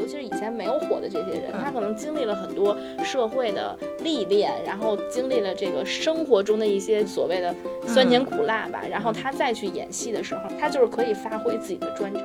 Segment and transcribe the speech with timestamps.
[0.00, 7.54] 尤其是以前没有火的这些人，他可能经历了很多社会的历练，然后经历了这个生活中的一些所谓的
[7.86, 12.22] 酸甜苦辣吧，然后他再去演戏的时候，他就是可以发挥自己的专长。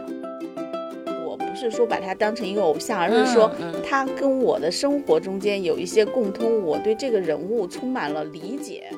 [1.25, 3.51] 我不是说把他当成一个偶像，而是说
[3.85, 8.89] 他跟我的生活中间有一些共通，我对这个人物充满了理解。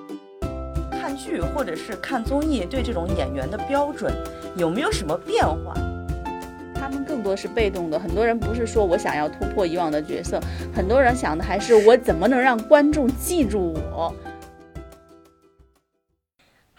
[0.92, 4.14] 看剧或者是看综艺，对这种演员的标准
[4.56, 5.74] 有没有什么变化？
[7.28, 10.40] 多是被动的，很多人不是说我想要突破以往的角色，
[10.74, 14.16] 很多人想的还是我怎么能让观众记住我。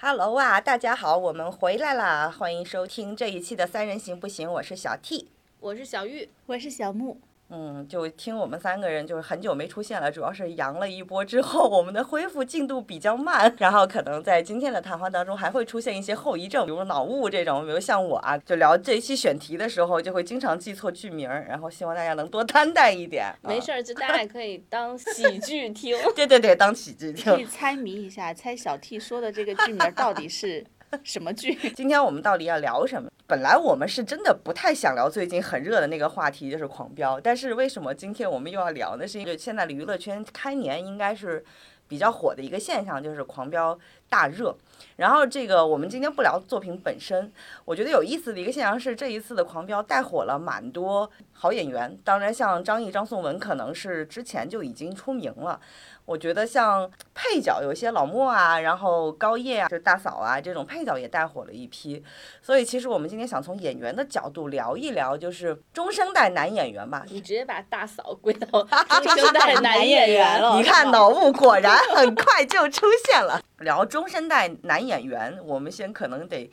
[0.00, 5.28] Hello 啊，大家好，我们回来啦，欢迎收听这一期的《三人行不行》，我是小 T，
[5.60, 7.20] 我是小玉，我是小木。
[7.50, 23.34] 嗯，就听我们三个人就是很久没出现了，主要是阳了一波之后，我们的恢复进度比较慢， 然后可能在今天的谈话当中还会出现一些后遗症，比如脑雾这种，比如像我啊，就聊这一期选题的时候就会经常记错剧名，然后希望大家能多担待一点。
[23.42, 25.96] 没事儿，就大家也 可以当喜剧听。
[26.14, 27.32] 对对对，当喜剧听。
[27.34, 30.66] 可以猜谜一下，猜小 T 说的这个剧名到底是？
[31.04, 31.54] 什么剧？
[31.76, 33.10] 今天我们到底要聊什么？
[33.26, 37.18] 本来我们是真的不太想聊最近很热的那个话题，就是《狂飙》。
[37.22, 39.06] 但是为什么今天我们又要聊呢？
[39.06, 41.44] 是因为现在的娱乐圈开年应该是
[41.86, 43.74] 比较火的一个现象，就是《狂飙》
[44.08, 44.56] 大热。
[44.96, 47.32] 然后这个我们今天不聊作品本身，
[47.64, 51.98] 我觉得有意思的一个现象是，这一次的《狂飙》带火了蛮多好演员。
[52.04, 55.60] 当然，像张译、张颂文可能是之前就已经出名了。
[56.04, 62.02] 我觉得像配角有些老莫啊，然后高叶啊，就大嫂啊这种配角也带火了一批，
[62.40, 67.04] 所以其实我们今天想从演员的角度聊一聊，就是中生代男演员吧。
[67.10, 70.56] 你直接把大嫂归到中生代男演员了。
[70.56, 73.38] 你看脑雾果然很快就出现了。
[73.60, 76.50] 聊中生代男演员，我们先可能得。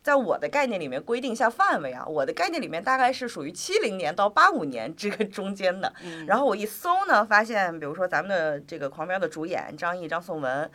[0.00, 5.92] 在我的概念里面规定一下范围啊，我的概念里面大概是属于七零年到八五年这个中间的。
[6.26, 10.70] 然后我一搜呢，发现比如说咱们的这个《狂飙》的主演张译、张颂文，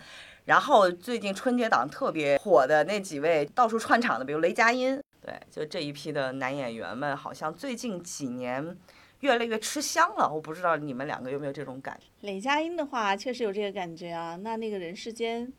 [0.46, 8.78] 然后最近春节档特别火的那几位到处串场的，比如雷佳音，对，就这一批的男演员们，好像最近几年
[9.22, 10.32] 越来越吃香了。
[10.32, 12.28] 我不知道你们两个有没有这种感觉？
[12.28, 14.36] 雷佳音的话，确实有这个感觉啊。
[14.36, 15.52] 那那个人世间。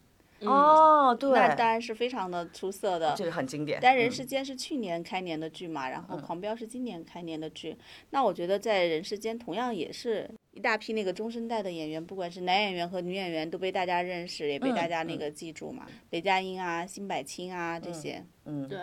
[0.48, 3.78] 哦，对，那当然是非常的出色的，这个很经典。
[3.82, 7.76] 但《人世间》是去年开年的剧嘛，然后《狂飙》是今年开年的剧。
[8.10, 15.86] 那我觉得在《人世间》同样也是一大批那个中生代的演员，不管是男演员和女演员，都被大家认识，也被大家那个记住嘛。
[16.10, 18.24] 雷佳音啊，辛柏青啊这些。
[18.44, 18.78] 嗯，对。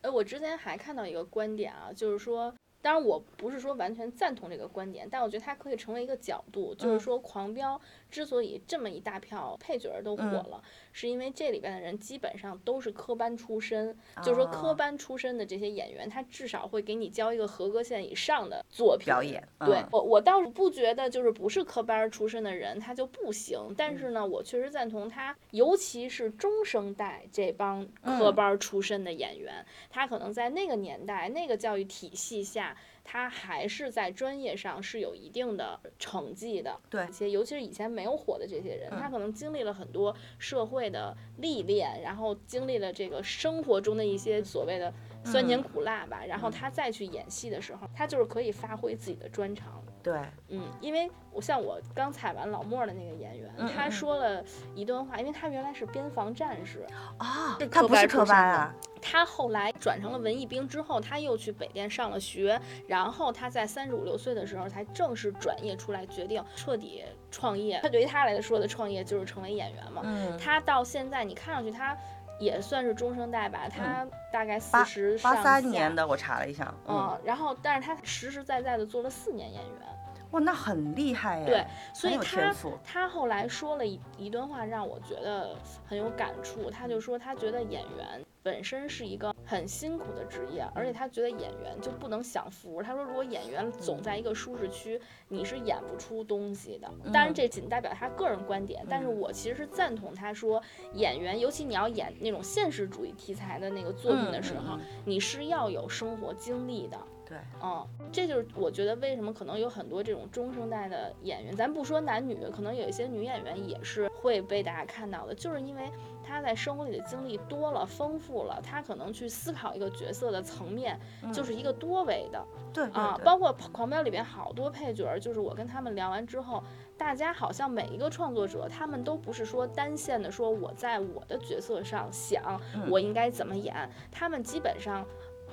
[0.00, 2.54] 哎，我之前还看到一个观点啊，就是说。
[2.84, 7.78] 当然，我不是说完全赞同这个观点，但我觉得它可以成为一个角度，就是说《狂飙》
[8.14, 19.42] 之所以这么一大票配角都火了，是因为这里边的人基本上都是科班出身，就是说科班出身的这些演员，他至少会给你交一个合格线以上的作品表演。
[19.58, 32.76] 对我，我倒是不觉得就是不是科班出身的人他就不行，但是呢，我确实赞同他，尤其是中生代这帮科班出身的演员，他可能在那个年代那个教育体系下。
[33.04, 44.92] 他还是在专业上是有一定的成绩的，对，且尤其是以前没有火的这些人，他可能经历了很多社会的历练，然后经历了这个生活中的一些所谓的
[45.24, 49.82] 酸甜苦辣吧，然后他再去演戏的时候，他就是可以发挥自己的专长。
[50.02, 56.86] 对，嗯，因为我像我刚采完老莫的那个演员，他说了一段话，因为他原来是边防战士
[57.16, 67.80] 啊，他不是科班啊，他后来转成了文艺兵之后，他又去北电上了学，然后他在三十五六岁的时候才正式转业出来，决定彻底创业。
[67.82, 70.02] 他对于他来说的创业就是成为演员嘛。
[70.04, 71.96] 嗯，他到现在你看上去他
[72.38, 79.93] 也算是中生代吧，他大概四十八三年的，我查了一下，嗯，然后但是他实实在在的做了四年演员。
[80.34, 81.46] 哇，那很厉害呀！
[81.46, 81.64] 对，
[81.94, 82.52] 所以他
[82.82, 85.54] 他后来说了一一段话，让我觉得
[85.86, 86.68] 很有感触。
[86.68, 92.82] 他就说，他觉得演员本身是一个很辛苦的职业，而且他觉得演员就不能享福。
[92.82, 96.90] 他说，如果演员总在一个舒适区，你是演不出东西的。
[97.12, 100.60] 当然，这仅代表他个人观点，但是我其实是赞同他说，
[100.94, 106.98] 演员尤其你要演那种现实主义题材的那个作品的时候，你是要有生活经历的。
[107.26, 115.90] 对，嗯，这就是我觉得为什么可能有很多这种中生代的演员，咱不说男女，可能有一些女演员也是会被大家看到的，就是因为
[116.22, 121.00] 她在生活里的经历多了、丰富了，她可能去思考一个角色的层面
[121.32, 122.44] 就是一个多维的。
[122.72, 126.62] 对啊，包括《狂飙》里边好多配角，就是我跟他们聊完之后，
[126.98, 132.60] 大家好像每一个创作者，他们都不是说单线的，说我在我的角色上想
[132.90, 133.74] 我应该怎么演，
[134.12, 135.06] 他们基本上。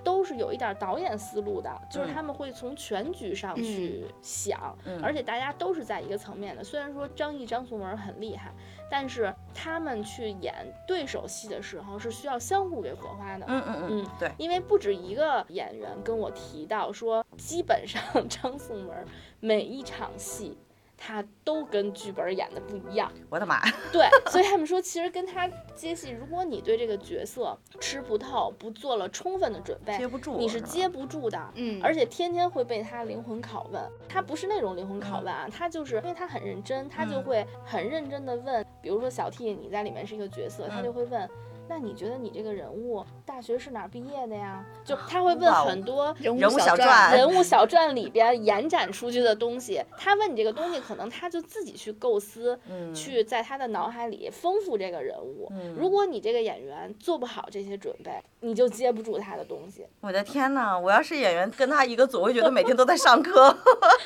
[0.03, 6.63] 都是有一点导演思路的，就是嗯他们会从全局上去想，嗯而且大家都是在一个层面的。
[6.63, 8.51] 虽然说张译、张颂文很厉害，
[8.89, 10.53] 但是他们去演
[10.87, 13.45] 对手戏的时候是需要相互给火花的。
[13.47, 19.05] 嗯嗯嗯嗯，对，因为不止一个演员跟我提到说，基本上 张颂文
[19.39, 20.57] 每一场戏
[21.03, 23.11] 他都跟剧本演的不一样。
[23.27, 23.59] 我的妈，
[23.91, 31.51] 对，所以他们说，其实跟他接戏，如果你对这个角色吃不透，不做了充分的准备，接不住，你是接不住的。
[31.55, 37.23] 嗯，而且天天会被他灵魂拷问，他不是那种灵魂拷问啊，他就是因为他很认真，他就嗯。
[37.23, 40.83] 会很认真的问，比如说小 T 你在里面是一个角色，他嗯。
[40.83, 41.29] 就会问，
[41.71, 44.61] 那你觉得你这个人物大学是哪儿毕业的呀？
[44.83, 55.47] 就他会问很多人物小传传人物小传里边延展出去的东西，他问你这个东西，可能他就自己去构思，嗯去在他的脑海里丰富这个人物。
[55.51, 59.87] 嗯如果你这个演员做不好这些准备，你就接不住他的东西。
[60.01, 63.55] 我的天呐，我要是演员跟他一个组，我会觉得每天都在上课，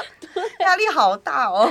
[0.61, 1.67] 压力好大哦。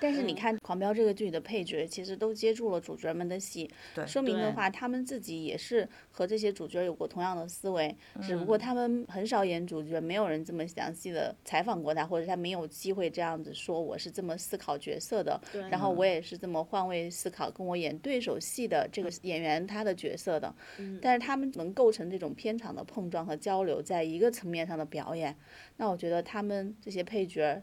[0.00, 0.34] 但是你嗯。
[0.40, 3.70] 看《狂飙》这个剧的配角，其实都接住了主角们的戏，
[4.06, 8.46] 说明的话，他们自己也是和这些主角有过同样的思维，只不嗯。
[8.46, 20.98] 过他们很少演主角，没有人这么详细的采访过他，或者他没有机会这样子说我是这么思考角色的，然后我也是这么换位思考，跟我演对手戏的这个演员他的角色的，嗯。
[21.02, 25.36] 但是他们能构成这种片场的碰撞和交流，在一个层面上的表演，
[25.76, 27.62] 那我觉得他们这些配角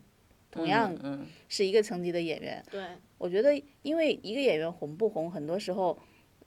[0.51, 2.63] 同样嗯，是一个层级的演员。
[2.71, 2.81] 对，
[3.17, 5.97] 我觉得，因为一个演员红不红，很多时候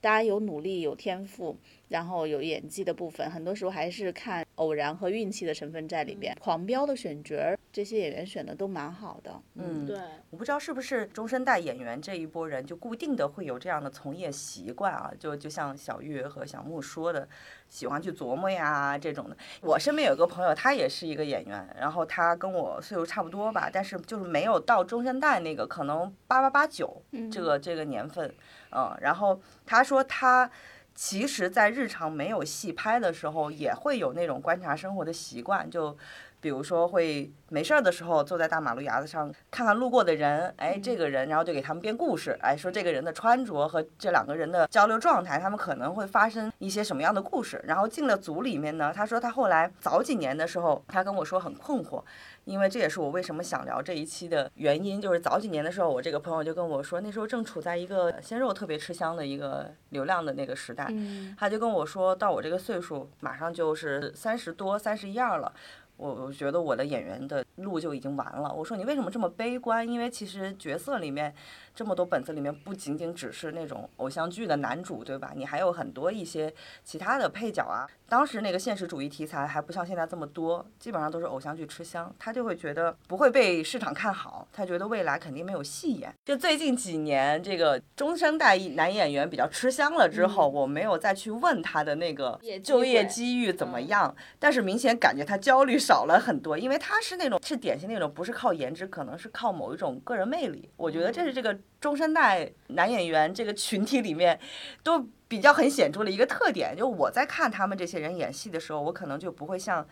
[0.00, 1.56] 大家有努力、有天赋，
[1.88, 6.36] 然后有演技的部分，很多时候还是看偶然和运气的成分在里边。
[6.38, 9.40] 狂飙的选角儿，这些演员选的都蛮好的。
[9.54, 9.98] 嗯对，
[10.28, 17.26] 我不知道是不是中生代演员这一波人就固定的会有这样的从业习惯啊，就就像小玉和小木说的，
[17.68, 19.36] 喜欢去琢磨呀这种的。
[19.62, 27.02] 我身边有个朋友，他也是一个演员，然后他跟我岁数差不多吧，但是就是没有到中生代那个，可能八八八九
[27.32, 28.30] 这个这个年份，
[28.72, 30.50] 嗯，然后他说他。
[30.94, 35.96] 其实，在日常没有戏拍的时候，也会有那种观察生活的习惯，就
[36.40, 47.60] 比如说会没事儿的时候坐在大马路牙子上看看路过的人，哎，这个人，然后就给他们编故事，哎，说这个人的穿着和这两个人的交流状态，他们可能会发生一些什么样的故事。
[47.66, 52.02] 然后进了组里面呢，他说他后来早几年的时候，他跟我说很困惑，
[52.44, 65.52] 因为这也是我为什么想聊这一期的原因，就是早几年的时候，我这个朋友就跟我说，那时候正处在一个鲜肉特别吃香的一个流量的那个时代，嗯，他就跟我说到我这个岁数，马上就是三十多、三十一二了。
[66.00, 68.50] 我我觉得我的演员的路就已经完了。
[68.55, 69.87] 我说你为什么这么悲观？
[69.87, 71.35] 因为其实角色里面
[71.75, 75.32] 这么多本子里面，不仅仅只是那种偶像剧的男主，对吧？
[75.34, 76.52] 你还有很多一些
[76.84, 77.87] 其他的配角啊。
[78.08, 86.12] 当时那个现实主义题材还不像现在这么多，基本上都是偶像剧吃香，他就会觉得不会被市场看好，他觉得未来肯定没有戏演。
[86.25, 100.69] 就最近几年这个中生代男演员比较吃香了之后，我没有再去问他的那个就业机遇怎么嗯样，但是明显感觉他焦虑少了很多，因为他是那种是典型那种不是靠颜值，可能是靠某一种个人魅力。
[100.76, 104.38] 我觉得这是这个中生代男演员这个群体里面
[104.82, 106.76] 都比较很显著的一个特点。
[106.76, 109.86] 就我在看他们这些人演戏的时候，我可能就不会像。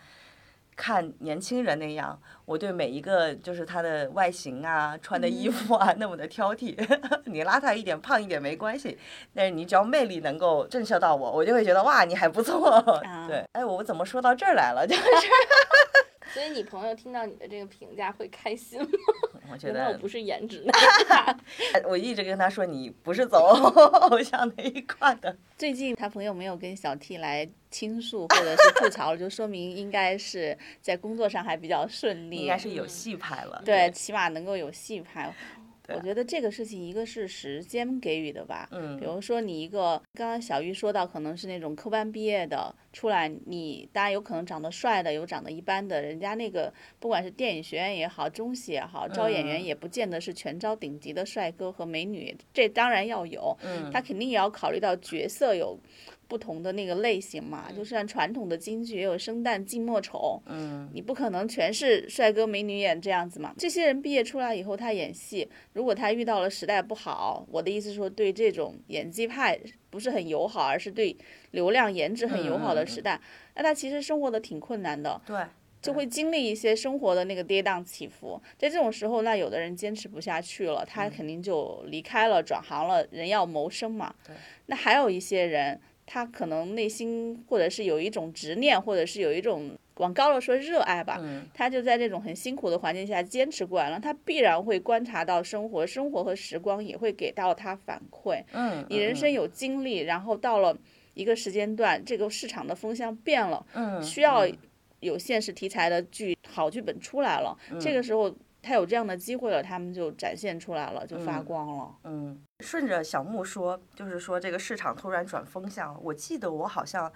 [0.81, 6.73] 看年轻人那样，我对每一个就是他的外形啊、穿的衣服啊那么的挑剔。
[7.27, 8.97] 你邋遢一点、胖一点没关系，
[9.33, 12.81] 但是你只要魅力能够震慑到我，我就会觉得哇，你还不错。
[13.27, 14.87] 对，哎，我怎么说到这儿来了？
[14.87, 15.01] 就是
[16.33, 18.87] 所以你朋友听到你的这个评价会开心吗？
[19.51, 21.83] 我觉得原来我不是颜值那一。
[21.87, 25.35] 我一直跟他说，你不是走偶像那一块的。
[25.57, 33.61] 最近他朋友没有跟小 T 来倾诉或者是吐槽， 就说明应该是在工作上还比较顺利，应该是有戏拍了。
[33.65, 35.33] 对，起码能够有戏拍。
[35.89, 35.97] 对。
[35.97, 38.97] 我觉得这个事情，一个是时间给予的吧，嗯。
[38.97, 49.63] 比如说你一个，刚刚小玉说到，可能是那种科班毕业的出来，你当然有可能长得帅的，有长得一般的，人家那个不管是电影学院也好，中戏也好，招演员嗯。
[49.63, 53.89] 也不见得是全招顶级的帅哥和美女，这当然要有，嗯。
[53.91, 55.79] 他肯定也要考虑到角色有
[56.29, 63.53] 不同的那个类型嘛，就像传统的京剧也有生旦净末丑，嗯你不可能全是帅哥美女演这样子嘛。
[63.57, 69.59] 这些人毕业出来以后，他演戏，如果他遇到了时代不好，我的意思说对这种演技派
[69.89, 71.17] 不是很友好，而是对
[71.51, 73.19] 流量颜值很友好的时代，
[73.55, 75.19] 那他其实生活的挺困难的。
[75.25, 75.43] 对，
[75.81, 83.03] 就会经历一些生活的那个跌宕起伏，在这种时候，那有的人坚持不下去了，他肯定就离开了，转行了。
[83.09, 84.13] 人要谋生嘛。
[84.67, 85.79] 那还有一些人，
[86.11, 91.45] 他可能内心或者是有一种执念，或者是有一种往高了说热爱吧，嗯。
[91.53, 98.43] 他就在这种很辛苦的环境下坚持过来了，他必然会观察到生活，生活和时光也会给到他反馈。
[98.53, 100.75] 嗯，你人生有经历，然后到了
[101.13, 104.57] 一个时间段，这个市场的风向变了，嗯需要嗯。
[105.01, 111.95] 有现实题材的剧好剧本出来了，这个时候他有这样的机会了，他们就展现出来了，就发光了。
[112.03, 115.97] 嗯，顺着小木说，就是说这个市场突然转风向。
[116.03, 117.11] 我记得我好像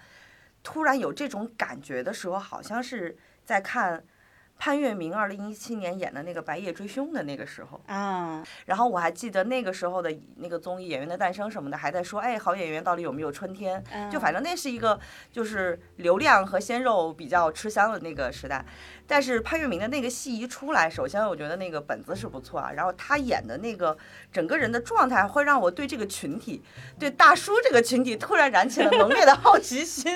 [0.62, 4.02] 突然有这种感觉的时候，好像是在看
[4.58, 7.80] 潘粤明二零一七年演的那个《白夜追凶》的那个时候。
[7.86, 13.82] 啊，然后我还记得那个时候的那个综艺《演员的诞生》什么的，还在说，哎，好演员到底有没有春天？
[14.10, 14.98] 就反正那是一个
[15.30, 18.64] 就是流量和鲜肉比较吃香的那个时代。
[19.06, 23.94] 但是潘粤明的那个戏一出来，首先我觉得那个本子是不错啊，然后他演的那个
[24.32, 26.62] 整个人的状态，会让我对这个群体，
[26.98, 30.14] 对大叔这个群体突然燃起了 浓烈的好奇心。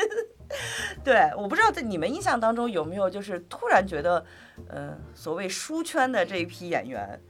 [1.05, 4.25] 对，我不知道在你们印象当中有没有，就是突然觉得，
[4.69, 7.21] 呃，所谓书圈的这一批演员，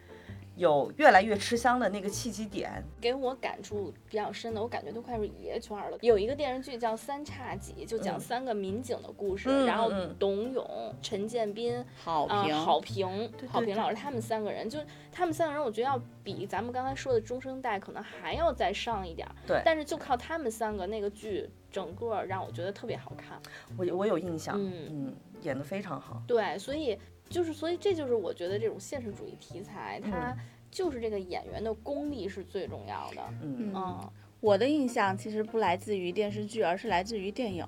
[0.56, 2.82] 有越来越吃香的那个契机点。
[3.00, 5.96] 给我感触比较深的，我感觉都快是爷爷圈了。
[6.00, 14.78] 有一个电视剧叫《三叉戟》，就讲嗯三个民警的故事，嗯然后嗯董永、陈建斌、好啊、评，郝平、郝对平老师他们三个人，就
[15.12, 19.34] 他们三个人，我觉得要比咱们刚才说的中生代可能还要再上一点儿。
[19.46, 23.40] 对但是就靠他们三个那个剧，整个让我觉得特别好看。
[23.76, 26.22] 我我有印象，嗯嗯，演得非常好。
[26.26, 26.98] 对，所以
[27.28, 30.37] 就是，所以这就是我觉得这种现实主义题材，它
[30.70, 33.22] 就是这个演员的功力是最重要的。
[33.42, 37.64] 嗯嗯，我的印象其实不来自于电视剧，而是来自于电影。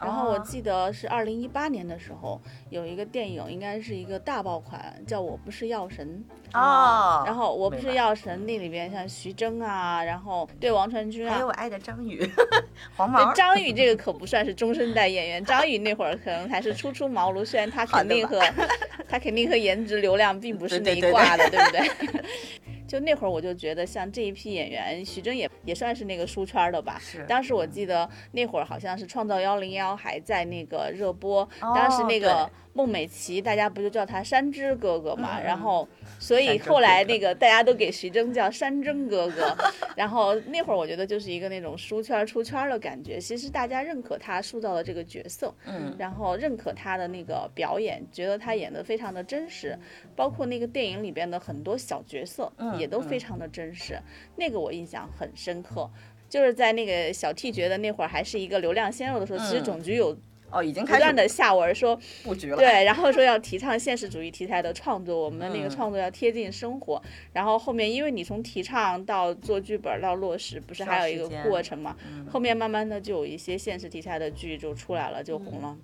[0.00, 6.24] 然后我哦记得是二零一八年的时候，有一个电影，应该是一个大爆款，叫《我不是药神》。
[6.58, 12.26] 哦，然后《我不是药神》那里边像徐峥啊，然后对王传君啊还有，我爱的张宇，
[12.96, 18.40] 黄毛，张宇这个可不算是中生代演员，张宇那会儿可能还是初出茅庐，虽然他肯定和
[19.08, 22.24] 他肯定和颜值流量并不是那一挂的，对不对？
[22.86, 26.98] 就那会儿我就觉得像这一批演员，徐峥也也算是那个书圈的吧。
[27.00, 39.56] 是当时我记得那会儿好像是《创造幺零幺》还在那个热播，当时那个孟美岐大家不就叫他山之哥哥嘛，然后所以后来那个大家都给徐峥叫山珍哥哥，
[39.96, 45.96] 然后那会儿我觉得就是一个那种书圈出圈的感觉，其实大家认可他塑造的这个角色，嗯。
[45.98, 49.78] 然后认可他的那个表演，觉得他演得非常的真实，
[50.14, 53.98] 包括那个电影里边的很多小角色嗯也都非常的真实，
[54.36, 55.90] 那个我印象很深刻。
[56.28, 60.14] 就是在那个小 T 觉得那会儿还是一个流量鲜肉的时候，其实嗯总局有
[60.50, 62.56] 哦，已经开始不断的下文说，布局了。
[62.56, 67.02] 对，然后说要提倡现实主义题材的创作，我们的那个嗯创作要贴近生活。
[67.32, 71.96] 然后后面，因为你从提倡到做剧本到落实，不是还有一个过程嘛？
[72.08, 75.76] 嗯后面慢慢的就有一些现实题材的剧就出来了，就红了。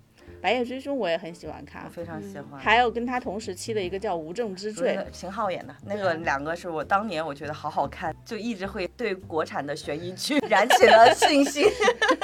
[0.42, 2.60] 白夜追凶》我也很喜欢看我，非常喜欢。
[2.60, 11.64] 还有跟他同时期的一个叫《无证之罪》，秦昊演的那个两个是我当年我觉得好好看，就一直会对国产的悬疑剧 燃起了信心。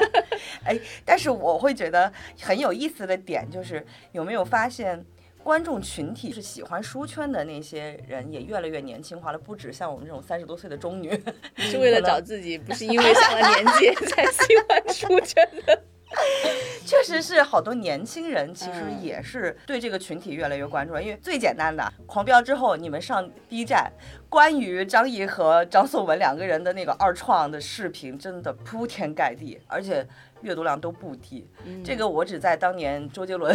[0.67, 5.05] 哎，但是我会觉得很有意思的点就是，有没有发现
[5.45, 11.09] 观众群体是喜欢书圈的那些人也越来越年轻化了，不止像我们这种三十多岁的中女。
[11.57, 15.85] 是为了找自己，不是因为上了年纪才喜欢书圈的。
[16.87, 21.03] 确实是好多年轻人，其实嗯也是对这个群体越来越关注了。
[21.03, 23.93] 因为最简单的，狂飙之后，你们上 B 站，
[24.29, 30.07] 关于张译和张颂文两个人的那个二创的视频，真的铺天盖地，而且
[30.43, 31.47] 阅读量都不低。
[31.85, 33.55] 这个我只在当年周杰伦，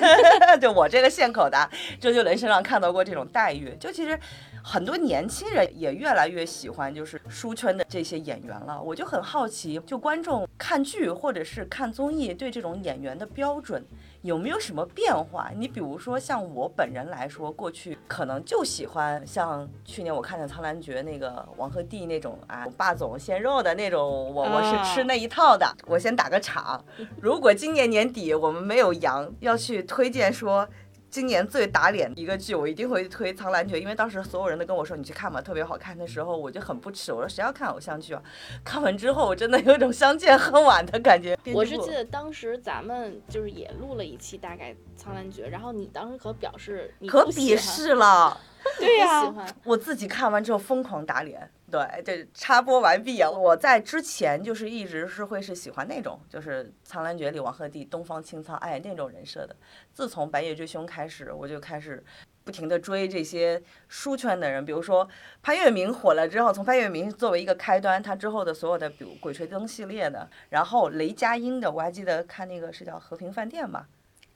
[0.60, 1.68] 就我这个现口的
[2.00, 3.76] 周杰伦身上看到过这种待遇。
[3.80, 4.18] 就其实
[4.62, 8.80] 很多年轻人也越来越喜欢就是书圈的这些演员了。
[8.80, 13.84] 我就很好奇，就观众看剧或者是看综艺对这种演员的标准
[14.22, 15.50] 有没有什么变化？
[15.56, 24.00] 你比如说像我本人来说，过去可能就喜欢像去年我看的《苍兰诀》那个王鹤棣那种啊霸总鲜肉的那种，
[24.34, 25.66] 我我是吃那一套的。
[25.86, 26.84] 我先打个场，
[27.20, 30.68] 如果今年年底我们没有羊，要去推荐说。
[31.10, 38.22] 今年最打脸一个剧，我一定会推《苍兰诀》，因为当时所有人都跟我说你去看吧，特别好看的时候，我就很不耻，我说谁要看偶像剧啊？
[38.62, 41.36] 看完之后，我真的有一种相见恨晚的感觉。
[41.54, 48.38] 我是记得当时咱们就是也录了一期大概《苍兰诀》，然后你当时可表示你可鄙视了。
[48.78, 49.34] 对呀。
[49.64, 51.50] 我自己看完之后疯狂打脸。
[51.70, 53.30] 对，这插播完毕啊！
[53.30, 59.54] 我在之前就是一直是会是喜欢那种，就是《苍兰诀》里王鹤棣东方青苍哎那种人设的。
[59.92, 62.02] 自从《白夜追凶》开始，我就开始
[62.42, 65.06] 不停的追这些书圈的人，比如说
[65.42, 73.86] 潘粤明火了之后，从潘粤明作为一个开端，他之后的所有的，比如《鬼吹灯》系列的，然后雷佳音的，我还记得看那个是叫《和平饭店》吧，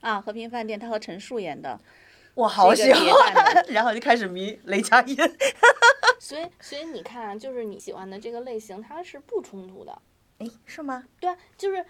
[0.01, 1.79] 啊，和平饭店他和陈数演的，
[2.35, 5.15] 我好喜欢， 然后就开始迷雷佳音。
[6.19, 10.01] 所以所以你看啊，就是你喜欢的这个类型，它是不冲突的。
[10.39, 11.03] 哎，是吗？
[11.19, 11.85] 对啊，就是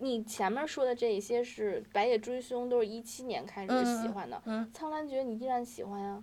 [0.00, 3.72] 你前面说的这一些是《白夜追凶》，都是一七年开始
[4.02, 6.22] 喜欢的，嗯苍兰诀》你依然喜欢呀。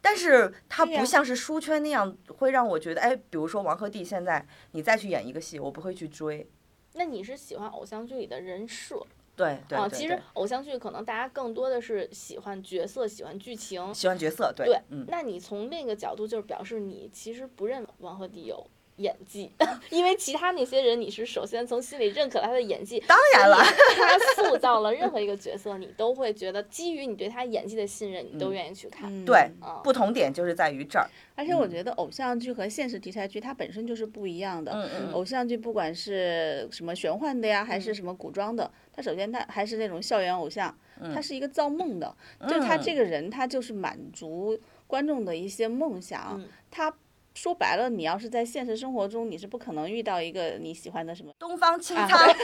[0.00, 6.48] 但是它不像是书圈那样，会让我觉得，哎，比如说王鹤棣现在你再去演一个戏，我不会去追。
[6.94, 9.06] 那你是喜欢偶像剧里的人设啊？
[9.34, 13.92] 对对对其实偶像剧可能大家更多的是喜欢角色、喜欢剧情。
[13.94, 19.50] 喜欢角色，对，对，嗯，那你从那个角度就是表示你其实不认王鹤棣有演技，
[19.90, 23.56] 因为其他那些人你是首先从心里认可他的演技，当然了，
[23.96, 29.10] 他塑造了任何一个角色，你都会觉得基于你对他演技的信任，你都愿意去看。
[29.10, 31.08] 嗯对啊，不同点就是在于这儿。
[31.34, 34.70] 而且我觉得偶像剧和现实题材剧它本身就是不一样的。
[34.72, 40.76] 嗯嗯偶像剧不管是什么玄幻的呀，还嗯是什么古装的，它首先他还是那种校园偶像，
[41.14, 46.94] 他是一个造梦的，嗯就是他这个人他就是满足观众的一些梦想，嗯他。
[47.34, 51.32] 说白了，你要是在现实生活中，你是不可能遇到一个你喜欢的什么。
[51.38, 52.34] 东方青啊苍，嘿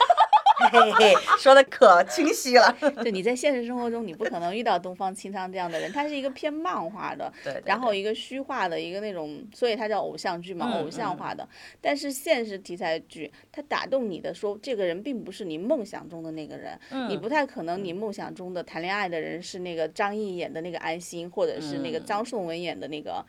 [0.71, 2.77] 嘿， 说的可清晰了。
[3.05, 11.49] 就你在现实生活中，你不可能遇到东方青苍这样的人，他是一个偏漫画的，对对然后一个虚化的一个那种，所以他叫偶像剧嘛，嗯偶像化的。
[11.81, 23.25] 但是现实题材剧，他打动你的说，这个人并不是你梦想中的那个人，你嗯不太可能你梦想中的谈恋爱的人是那个张译演的那个安心，或者是那个嗯张颂文演的那个。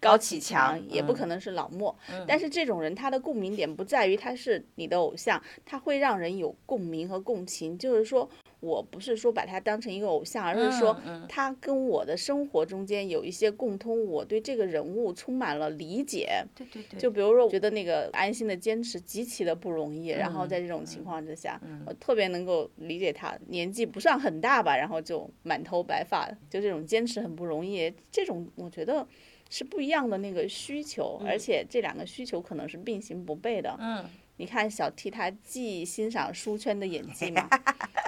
[0.00, 2.24] 高高启启强强也不嗯可能是老莫，嗯。
[2.26, 7.76] 但是这种人他的共鸣点不在于他是你的偶像，他会让人有共鸣和共情。
[7.78, 8.28] 就是说
[8.60, 16.44] 我不是说把他当成一个偶像，而是说他跟我的生活中间有一些共通，我对这个人物充满了理解。
[16.54, 21.82] 对对对，就比如说，我觉得那个安心的坚持极其的不容易，然后嗯在这种情况之下，嗯。
[21.86, 29.06] 我特别能够理解他，年纪不算很大吧，然后就满头白发，就这种坚持很不容易，这种我觉得
[29.50, 33.76] 是不一样的那个需求，而且这两个需求可能是并行不悖的。
[33.78, 34.02] 嗯，
[34.36, 37.48] 你看小 T 他既欣赏书圈的演技嘛，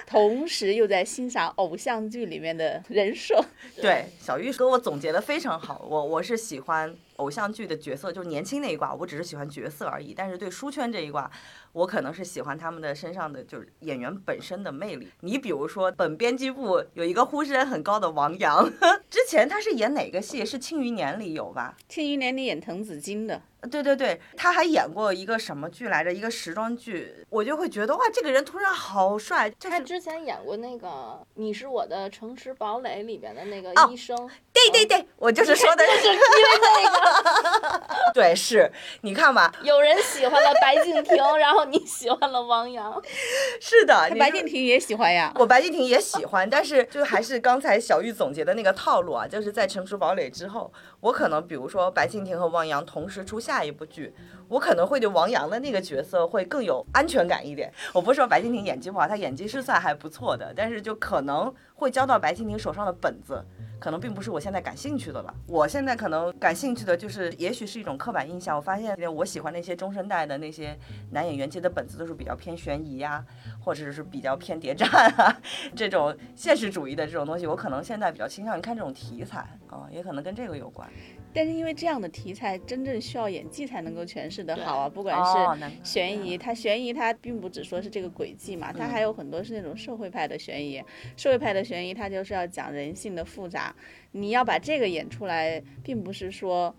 [0.07, 3.45] 同时又在欣赏偶像剧里面的人设。
[3.77, 5.85] 对，小玉给我总结的非常好。
[5.91, 10.15] 我我是喜欢偶像剧的角色，就是年轻那一挂，我只是喜欢角色而已。
[10.15, 11.31] 但是对书圈这一挂，
[11.73, 15.11] 我可能是喜欢他们的身上的就是演员本身的魅力。
[15.21, 18.71] 你比如说，本编辑部有一个呼声很高的王阳，
[19.11, 20.45] 之前他是演哪个戏？
[20.45, 21.75] 是《庆余年》里有吧？
[21.89, 26.13] 《庆余年》里演滕子京的，对对对，他还演过一个什么剧来着？
[26.13, 29.49] 一个时装剧，我就会觉得哇，这个人突然好帅。
[29.51, 30.89] 就是他之前演过那个
[31.35, 34.17] 《你是我的城池堡垒》里边的那个哦医生，
[34.53, 36.21] 对对对，我就是说的 就是因为
[36.61, 37.83] 那个
[38.13, 38.71] 对，是
[39.03, 43.03] 你看吧，有人喜欢了白敬亭，然后你喜欢了汪洋，
[43.61, 45.33] 是的，你白敬亭也喜欢呀。
[45.39, 50.73] 我白敬亭也喜欢，但是就还是刚才小玉总结的那个套路啊，就是在《成熟堡垒》之后，
[51.03, 54.15] 我可能比如说白敬亭和王阳同时出下一部剧，
[54.47, 57.73] 我可能会对王阳的那个角色会更有安全感一点。
[57.93, 63.45] 我不是说白敬亭演技不好，他演技是算还不错的，但是就可能会交到白敬亭手上的本子。
[63.81, 65.35] 可能并不是我现在感兴趣的了。
[65.49, 68.55] 我现在可能感兴趣的就是，也许是一种刻板印象。
[68.55, 70.79] 我发现我喜欢那些中生代的那些
[71.11, 73.25] 男演员接的本子都是比较偏悬疑呀、
[73.61, 75.37] 或者是比较偏谍战啊
[75.75, 77.45] 这种现实主义的这种东西。
[77.45, 80.89] 我可能现在比较倾向于看这种题材啊、也可能跟这个有关。
[81.33, 90.83] 但是因为这样的题材真正需要演技才能够诠释的好啊，不管是悬疑，它悬疑它并不只说是这个轨迹嘛，它还有很多是那种社会派的悬疑。
[91.17, 93.75] 社会派的悬疑它就是要讲人性的复杂，
[94.11, 96.75] 你要把这个演出来，并不是说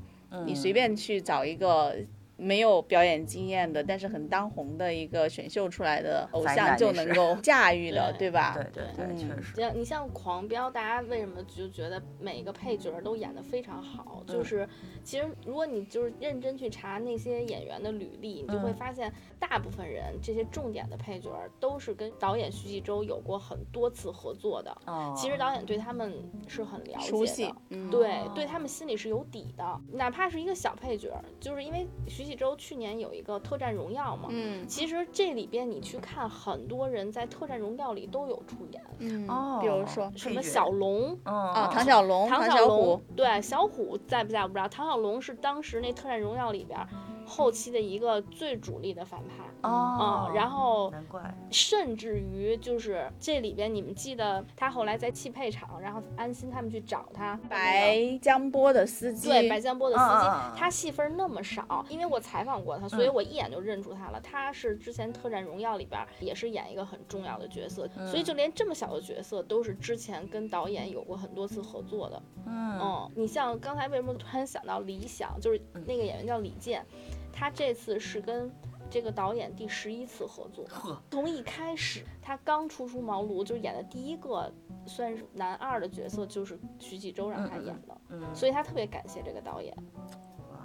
[0.45, 1.95] 你随便去找一个。
[2.43, 8.53] 没有表演经验的，但是很当红的一个选秀出来的偶像就能够 驾驭了，对对吧？
[8.55, 9.55] 对对对，嗯确实。
[9.55, 14.21] 像你像《狂飙》，大家为什么就觉得每一个配角都演得非常好？
[14.27, 14.67] 就是
[15.03, 24.75] 其实如果你就是认真去查那些演员的履历，你就会嗯发现大部分人这些重点的配角都是跟导演徐纪周有过很多次合作的。
[24.85, 26.13] 哦其实导演对他们
[26.47, 41.17] 是很了解熟悉的，，嗯，对，对他们心里是有底的，哪怕是一个小配角，就是因为徐纪周去年有一个《特战荣耀》嘛，嗯其实这里边你去看，很多人在《特战荣耀》里都有出演，嗯，哦比如说什么小龙。
[41.25, 44.67] 嗯啊，啊唐小龙、唐小小虎龙，对小虎在不在我不知道。
[44.67, 46.87] 唐小龙是当时那《特战荣耀》里边儿
[47.33, 49.43] 后期的一个最主力的反派。
[49.67, 64.19] 哦嗯，然后难怪，甚至于就是这里边，你们记得他后来在汽配厂，然后安心他们去找他，白江波的司机，对白江波的司机，他戏份那么少，因为我采访过他，所以我一眼就认出他了。
[64.21, 72.21] 他是之前《特战荣耀》里边也是演一个很重要的角色，所以就连这么小的角色都是之前跟导演有过很多次合作的。
[72.45, 76.85] 嗯嗯，你像刚才为什么突然想到李想，就是那个演员叫李健，
[77.33, 78.49] 他这次是跟。
[78.91, 84.53] 这个导演第十一次合作，呵，从一开始他刚初出茅庐，就是演的第一个
[84.85, 89.75] 算是男二的角色，就是徐纪周让他演的，嗯，所以他特别感谢这个导演。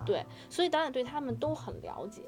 [0.04, 2.22] 对，所以导演对他们都很了解。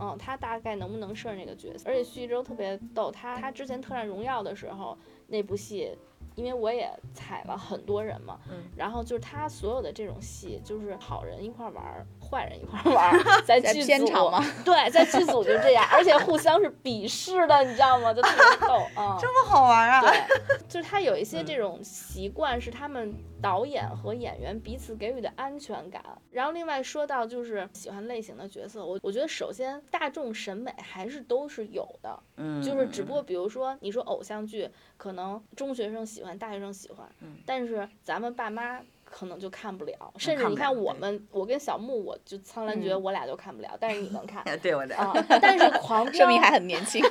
[0.00, 1.88] 嗯，他大概能不能胜任这个角色？
[1.88, 5.96] 而且徐纪周特别逗，他他之前《特战荣耀》的时候那部戏，
[6.36, 14.44] 因为我也踩了很多人嘛，嗯然后就是他所有的这种戏，就是好人一块儿玩儿，坏人一块儿玩儿， 在在剧组片场吗？
[14.64, 18.14] 对，在剧组就这样，而且互相是鄙视的，你知道吗？
[18.14, 19.16] 就特别逗啊。
[19.20, 20.00] 这么好玩啊！
[20.00, 20.10] 对，
[20.68, 26.02] 就是他有一些这种习惯，是他们导演和演员彼此给予的安全感。
[26.30, 34.68] 然后另外说到就是喜欢类型的角色，我我觉得首先大众审美还是都是有的，嗯，就是只不过比如说你说偶像剧，
[34.98, 38.80] 可能中学生喜欢，大学生喜欢，嗯但是咱们爸妈。
[39.08, 45.14] 可能就看不了，甚至你看我们，我跟小木，我就苍兰诀，嗯我俩就看不了，但是你能看 对我俩，啊。
[45.40, 47.02] 但是狂飙 说明还很年轻。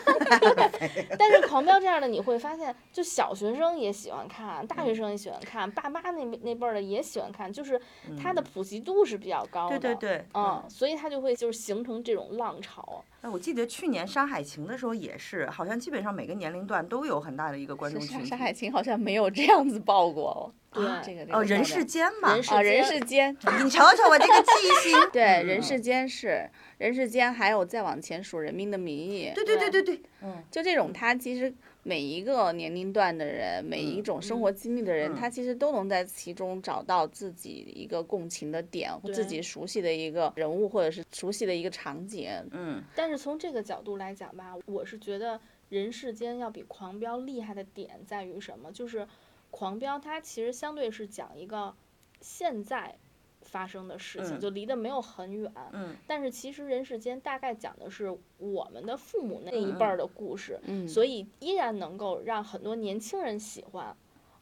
[1.17, 7.79] 但是狂飙这样的你会发现，就小学生也喜欢看，大学生也喜欢看，爸妈那那辈儿的也喜欢看，就是
[8.21, 9.79] 它的普及度是比较高的。
[9.79, 13.03] 对对对，嗯，所以它就会就是形成这种浪潮。
[13.21, 18.15] 哎，我记得去年《山海情》的时候也是，好像基本上每个年龄段都有很大的一个观众群体。
[18.15, 20.51] 山山海情好像没有这样子爆过哦。
[20.75, 25.09] 对啊这个这个哦，人世间嘛，人世啊，人世间，你瞧瞧我这个记忆 性。
[25.11, 42.29] 对，嗯人世间是人世间，还有再往前数《人民的名义》，对对对对对，嗯，就这种，他其实每一个年龄段的人，每一种生活经历的人，嗯他其实都能在其中找到自己一个共情的点，自己熟悉的一个人物，或者是熟悉的一个场景。
[42.51, 48.71] 嗯，但是从这个角度来讲吧，我是觉得人世间要比狂飙厉害的点在于什么？
[48.71, 49.07] 就是
[49.55, 51.73] 狂飙它其实相对是讲一个
[52.19, 52.97] 现在
[53.41, 55.49] 发生的事情，嗯就离得没有很远。
[55.71, 63.95] 嗯，但是其实人世间大概讲的是我们的父母那一辈儿的故事，嗯，所以依然能够让很多年轻人喜欢。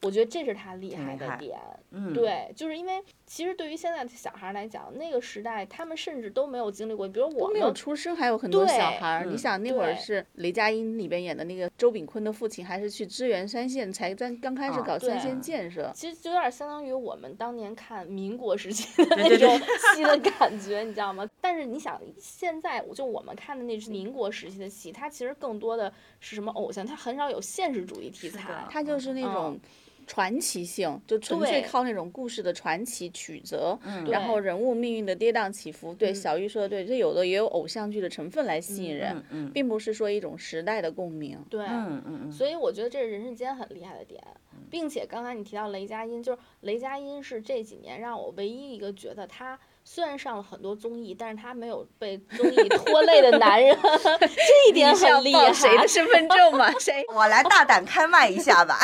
[0.04, 1.58] 我觉得这是他厉害的点。
[1.92, 9.26] 嗯，对，就是因为其实对于现在的小孩儿来讲，那个时代他们甚至都没有经历过，比如我都没有们出生，还有很多小孩儿。
[9.26, 15.92] 你嗯想那会儿是雷佳音里边演的那个周炳坤的父亲，还是去支援三线，才刚刚开始搞三线建设。
[15.94, 19.58] 其实就有点相当于我们当年看民国时期 的那种
[19.94, 21.30] 戏的感觉，你知道吗？
[21.40, 28.66] 但是你想，现在就我们看的那是民国时期的戏，它其实更多的是什么偶像，它很少有现实主义题材。
[28.70, 29.60] 它就是那嗯种
[30.08, 35.94] 传奇性，就纯粹靠那种故事的传奇曲折，嗯然后人物命运的跌宕起伏。
[35.94, 41.38] 对，嗯小玉说的对，这有的也有偶像剧的成分来吸引人，嗯嗯并不是说一种时代的共鸣。
[41.50, 44.22] 对，嗯嗯嗯，所以我觉得这是人世间很厉害的点，
[44.70, 53.78] 并且刚才你提到雷佳音，就是雷佳音是这几年让我唯一一个觉得他虽然上了很多综艺，但是他没有被综艺拖累的男人，
[54.22, 55.54] 这一点是要很厉害。
[55.54, 56.72] 谁的身份证吗？
[56.80, 57.04] 谁？
[57.14, 58.80] 我来大胆开麦一下吧。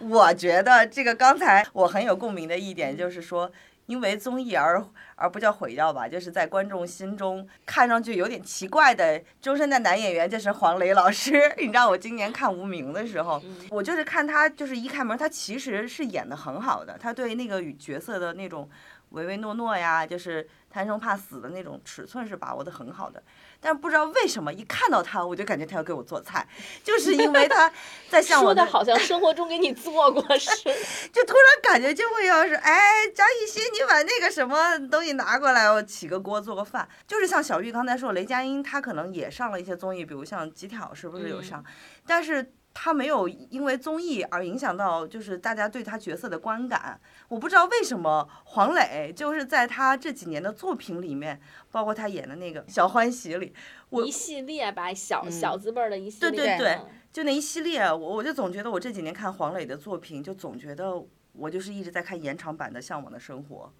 [0.00, 3.50] 我觉得这个刚才我很有共鸣的一点就是说，
[3.86, 4.84] 因为综艺而
[5.16, 11.32] 而不叫毁掉吧，就是在观众心中看上去有点奇怪的终身的男演员，就是黄磊老师。
[11.58, 18.68] 你知道我今年看《无名》的时候，我就是看他就是一开门，他其实是演的很好的，他对那个与角色的那种
[19.10, 23.22] 唯唯诺诺呀，就是贪生怕死的那种尺寸是把握的很好的。
[23.58, 26.46] 但不知道为什么一看到他，我就感觉他要给我做菜，
[26.84, 27.72] 就是因为他
[28.10, 30.74] 在向我说的好像生活中给你做过似的。
[31.10, 36.88] 就突然感觉就会要是，哎，张艺兴，你把那个什么东西拿过来，我起个锅做个饭。
[37.06, 41.64] 就是像小玉刚才说，雷佳音他可能也上了一些综艺，比如像《极挑》是不是有上？
[42.04, 47.00] 但是他没有因为综艺而影响到就是大家对他角色的观感。
[47.28, 51.40] 我不知道为什么黄磊就是在他这几年的作品里面，
[51.70, 53.54] 包括他演的那个《小欢喜》里，
[53.88, 56.30] 我一系列吧，小嗯小字辈儿的一系列。
[56.30, 63.72] 对对对嗯就那一系列，我我就总觉得我这几年看黄磊的作品，就总觉得我就是一直在看延长版的《向往的生活》。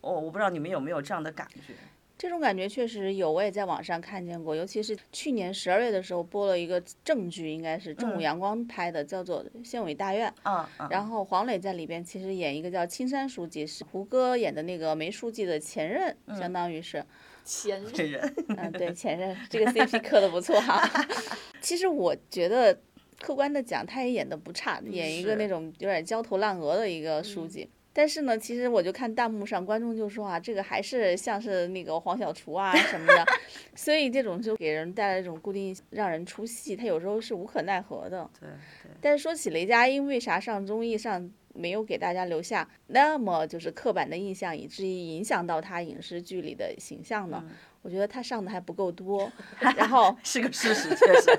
[0.00, 1.74] 哦，我不知道你们有没有这样的感觉？
[2.18, 10.30] 这种感觉确实有，我也在网上看见过，尤其是去年十二月的时候播了一个正剧，应该是正午嗯阳光拍的，叫做《县委大院》。
[10.50, 17.02] 啊啊，然后黄磊在里边其实演一个叫青山书记，是胡歌演的那个梅书记的前任，相当于是。
[17.42, 18.34] 前任。
[18.58, 20.86] 嗯，对，前任这个 CP 刻的不错哈。
[21.62, 22.78] 其实我觉得，
[23.18, 27.70] 客观的讲，他也演的不差，演一个那种有点焦头烂额的一个书记。
[27.92, 33.26] 但是呢，其实我就看弹幕上观众就说啊，这个还是像是那个黄小厨啊什么的，
[33.74, 36.76] 所以这种就给人带来一种固定，让人出戏。
[36.76, 38.28] 他有时候是无可奈何的。
[38.38, 38.48] 对
[38.82, 47.44] 对，但是说起雷佳音，为啥上综艺上没有给大家留下那么就是刻板的印象，以至于影响到他影视剧里的形象呢？
[47.82, 51.30] 我觉得他上的还不够多， 然后是个事实，确实。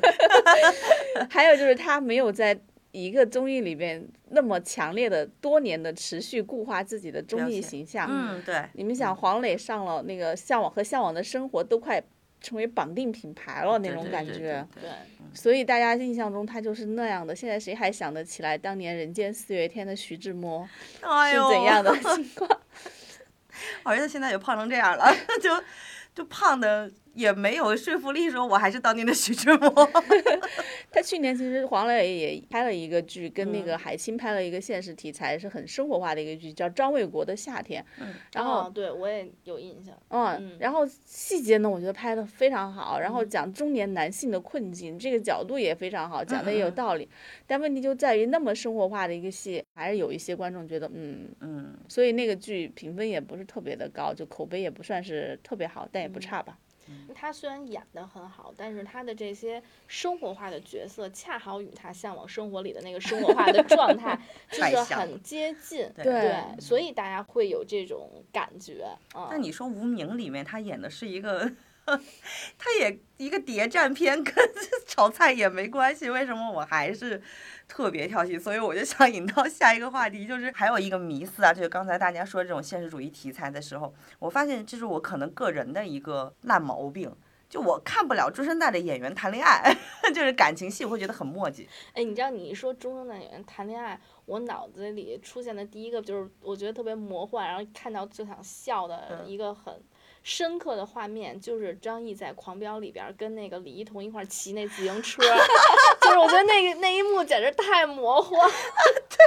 [1.30, 2.60] 还有就是他没有在
[2.92, 8.08] 一个综艺里边那么强烈的多年的持续固化自己的综艺形象。
[8.10, 12.02] 嗯，对，你们想，黄磊上了那个《向往》和《向往的生活》都快
[12.42, 14.66] 成为绑定品牌了那种感觉。
[14.74, 14.92] 对对，
[15.34, 17.36] 所以大家印象中他就是那样的。
[17.36, 20.68] 现在谁还想得起来当年《人间四月天》的徐志摩
[21.00, 22.62] 是哎呦，怎样的 情况？
[23.84, 25.06] 儿子现在也胖成这样了，
[25.42, 25.50] 就
[26.16, 29.70] 就胖的也没有说服力，说我还是当年的徐志摩。
[30.92, 37.84] 他去年其实黄磊也拍了一个剧，跟那嗯个海清拍了一个现实题材，是很生活化的一个剧，叫《张卫国的夏天》。
[38.34, 39.96] 然后哦，对我也有印象。
[40.10, 47.10] 嗯嗯，然后细节呢，我觉得拍的非常好，然嗯后讲中年男性的困境，这个角度也非常好，讲的也有嗯嗯道理。
[47.48, 56.58] 但问题就在于那么生活化的一个戏，还是有一些观众觉得，嗯，嗯，所以那个剧评分也不是特别的高，就口碑也不算是特别好，但也不嗯差吧。
[57.14, 65.90] 他虽然演得很好，但是他的这些生活化的角色，恰好与他向往生活里的那个生活化的 状态，就是很接近。
[65.96, 68.88] 对对所以大家会有这种感觉。
[69.16, 71.52] 嗯，那你说《无名》里面他演的是一个，
[72.58, 74.34] 他也一个谍战片，跟
[74.88, 77.22] 炒菜也没关系，为什么我还是
[77.68, 78.38] 特别跳戏？
[78.38, 87.16] 所以我就想引到下一个话题，就是还有一个迷思啊，就是刚才大家说这种现实主义题材的时候，我发现这是我可能个人的一个烂毛病。
[87.50, 89.76] 就我看不了中生代的演员谈恋爱，
[90.16, 91.68] 就是感情戏，我会觉得很墨迹。
[91.92, 99.84] 哎，你知道你一说中生代演员谈恋爱，我脑子里出现的第一个就是我觉得特别魔幻，然后看到就想笑的嗯一个很
[100.24, 105.22] 深刻的画面，就是张译在《狂飙》里边儿跟那个李一桐一块儿骑那自行车，
[106.02, 108.50] 就是我觉得那个那一幕简直太魔幻。
[109.10, 109.18] 对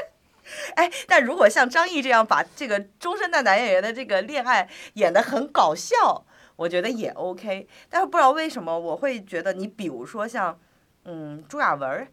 [0.76, 6.24] 哎，但如果像张译这样把这个中生代男演员的这个恋爱演得很搞笑，
[6.56, 7.66] 我觉得也 OK。
[7.88, 10.60] 但是不知道为什么我会觉得，你比如说像，
[11.06, 12.08] 嗯，朱亚文儿，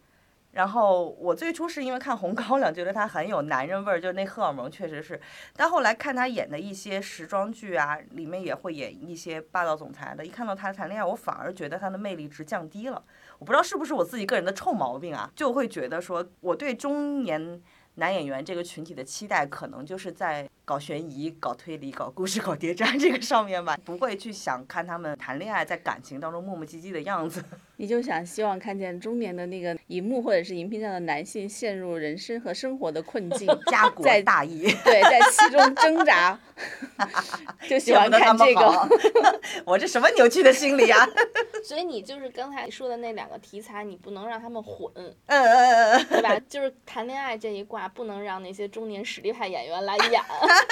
[0.52, 5.20] 然后我最初是因为看《红高粱》，觉得他很有男人味儿，就是那荷尔蒙确实是。
[5.56, 13.02] 但后来看他演的一些时装剧啊，里面也会演一些霸道总裁的，一看到他谈恋爱，我反而觉得他的魅力值降低了。
[13.38, 17.60] 我不知道是不是我自己个人的臭毛病啊，就会觉得说我对中年。
[17.96, 27.44] 男演员这个群体的期待，可能就是在搞悬疑、搞推理、搞故事、 搞谍战这个上面吧，不会去想看他们谈恋爱，在感情当中磨磨唧唧的样子。
[27.76, 36.38] 你就想希望看见中年的那个荧幕或者是荧屏上的男性陷入人生和生活的困境， 家国在大义，对，在其中挣扎，
[37.68, 38.88] 就喜欢看这个。
[39.66, 41.06] 我这什么扭曲的心理啊！
[41.64, 46.40] 所以你就是刚才说的那两个题材，你不能让他们混，嗯嗯嗯嗯，对吧？
[46.48, 50.22] 就是谈恋爱这一挂，不能让那些中年实力派演员来演。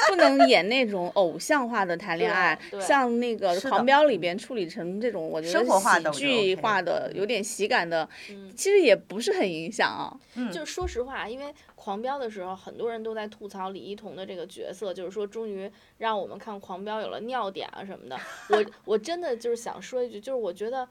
[0.08, 10.14] 不能演那种偶像化的谈恋爱像那个《狂飙》里边处理成这种，我觉得生活化的喜剧化的、有点喜感的，嗯，其实也不是很影响啊。
[10.52, 18.18] 就是说实话，因为狂飙的时候，很多人都在吐槽李一桐的这个角色，就是说终于让我们看狂飙有了尿点啊什么的。
[18.48, 20.88] 我我真的就是想说一句，就是我觉得。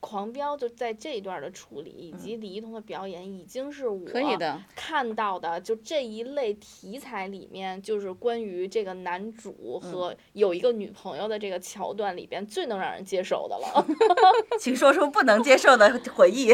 [0.00, 13.86] 狂飙就在这一段的处理以及李一桐的表演，已经是我可以的，看到的就这一类题材里面，就是关于这个男主和有一个女朋友的这个桥段里边最能让人接受的了。
[14.60, 16.52] 请说出不能接受的回忆。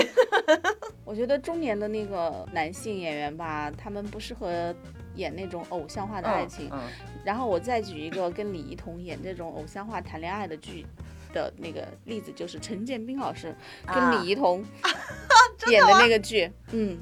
[1.04, 4.74] 我觉得中年的那个男性演员吧，他们不适合
[5.16, 6.70] 演那种偶像化的爱情。
[6.72, 6.80] 嗯，
[7.22, 10.86] 然后我再举一个跟李一桐演这种偶像化谈恋爱的剧
[11.32, 13.54] 的那个例子，就是陈建斌老师
[13.86, 14.64] 跟 啊李一桐
[15.68, 16.98] 演的那个剧，嗯，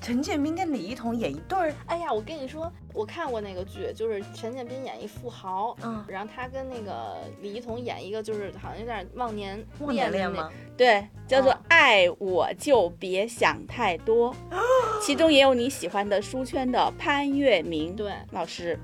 [0.00, 10.50] 陈建斌跟李一桐演一对儿，哎呀，我跟你说，我看过那个剧，就是陈建斌演一富豪，嗯，然后他跟那个李一桐演一个，就是好像有点忘年忘年恋吗？
[10.76, 14.34] 对，叫做哦《爱我就别想太多》，
[15.02, 18.78] 其中也有你喜欢的书圈的潘粤明对，老师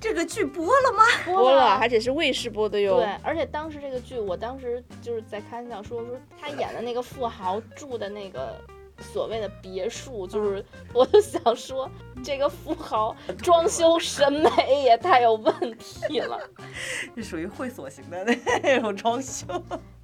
[0.00, 1.04] 这个剧播了吗？
[1.24, 2.96] 播了，而且是卫视播的哟。
[2.96, 8.56] 对，而且当时这个剧，我当时就是在开玩笑说说他演的那个富豪住的那个
[9.00, 11.90] 所谓的别墅，就是 我就想说，
[12.22, 14.50] 这个富豪装修审美
[14.84, 16.38] 也太有问题了，
[17.16, 18.24] 是属于会所型的
[18.62, 19.46] 那种装修。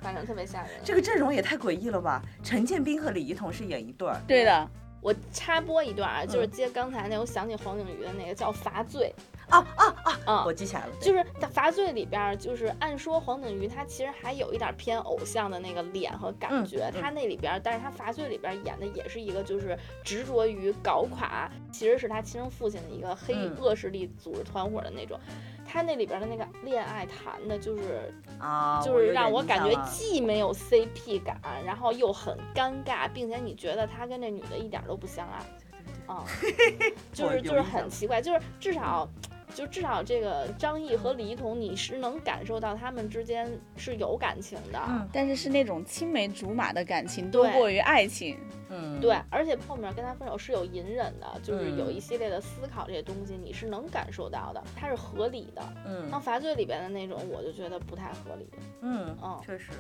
[0.00, 0.70] 反正特别吓人。
[0.84, 2.20] 这个阵容也太诡异了吧？
[2.42, 9.14] 陈建斌和李一桐是演一对儿，对的，我插播一段啊，就是嗯接刚才那，我想起黄景瑜的那个叫《罚罪》
[9.50, 10.20] 啊啊啊！
[10.24, 11.18] 啊我，记起来了，就是
[11.50, 25.18] 《罚罪》里边儿，就是按说黄景瑜他其实还有一点偏偶像的那个脸和感嗯觉，嗯他那里边儿，但是他《罚罪》里边儿演的也是一个就是执着于搞垮，其实是他亲生父亲的一个黑嗯恶势力组织团伙的那种。
[25.66, 36.24] 他那里边儿的那个恋爱谈的，就是啊，就是让我感觉既没有 CP 感，然后又很尴尬，并且你觉得他跟那女的一点儿都不相爱，啊、
[37.12, 39.08] 就是就是很奇怪，就是至少。
[39.54, 48.36] 就至少这个张译和李一桐，你是能感受到他们之间是有感情的，嗯但是是那种青梅竹马的感情多对过于爱情。
[48.70, 55.62] 嗯，对，而且后面跟他分手是有隐忍的，就是有嗯一系列的思考这些东西，你是能感受到的，它是合理的。
[55.86, 58.50] 嗯像罚罪里边的那种，我就觉得不太合理。
[58.80, 59.70] 嗯嗯，确实。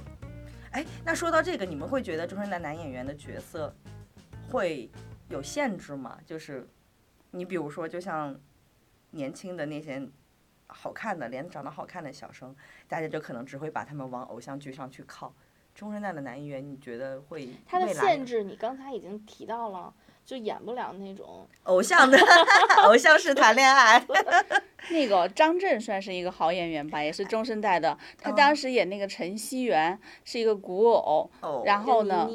[0.70, 3.74] 哎，那说到这个，你们会觉得中生代男演员的角色
[4.48, 4.88] 会
[5.28, 6.16] 有限制吗？
[6.24, 6.68] 就是
[7.32, 8.38] 你比如说，就像
[9.14, 10.06] 年轻的那些
[10.66, 12.54] 好看的、脸长得好看的小生，
[12.88, 15.32] 大家就可能只会把他们往偶像剧上去靠。
[15.74, 19.92] 中生代的男演员，你觉得会他的限制你刚才已经提到了，
[20.24, 22.16] 就演不了那种偶像的
[22.86, 24.00] 偶像式谈恋爱？
[24.90, 27.98] 那个张震算是一个好演员吧，也是中生代的。
[28.18, 32.28] 他哦当时演那个陈希元是一个古偶，哦，然后呢？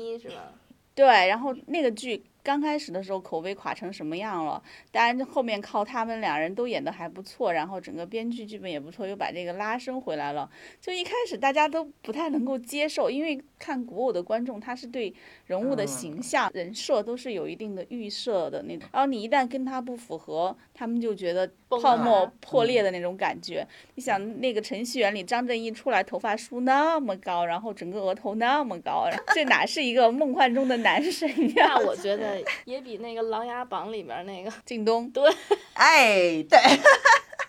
[0.94, 4.60] 对，然后那个剧刚开始的时候口碑垮成什么样了？
[4.92, 10.50] 当然后面靠他们两人都演得还不错，然后整个编剧剧本也不错，又把这个拉升回来了。
[10.82, 15.14] 就一开始大家都不太能够接受，因为看古偶的观众他是对
[15.46, 23.68] 人物的嗯形象、人设都是有一定的预设的那种，然后你一旦跟他不符合，他们就觉得泡沫破裂的那种感觉。
[23.96, 31.76] 你想那个程序员里张震一出来，头发梳那么高，然后整个额头那么高， 这哪是一个梦幻中的男神呀？
[31.76, 35.30] 那 我觉得也比那个《琅琊榜》里边那个 靳东对
[35.74, 36.58] 哎，对，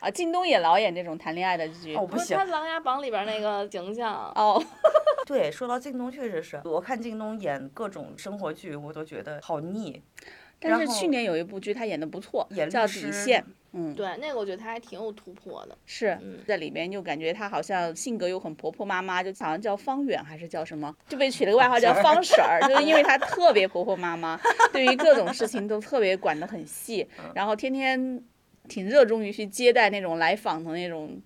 [0.00, 1.94] 啊，靳东也老演这种谈恋爱的剧。
[1.94, 4.60] 哦，不行不是他，《琅琊榜》里边那个形象，哦，
[5.24, 10.02] 对，说到靳东，确实是我看靳东演各种生活剧，我都觉得好腻。
[10.60, 13.40] 但是去年有一部剧他演的不错演，叫《底线》。
[13.72, 15.78] 嗯，对那个我觉得他还挺有突破的。
[15.86, 24.38] 是嗯在里面就感觉他好像性格又很婆婆妈妈，就好像叫方远还是叫什么，就被取了个外号叫方婶儿， 就是因为她特别婆婆妈妈，
[24.72, 28.20] 对于各种事情都特别管得很细，然后天天
[28.68, 31.20] 挺热衷于去接待那种来访的那种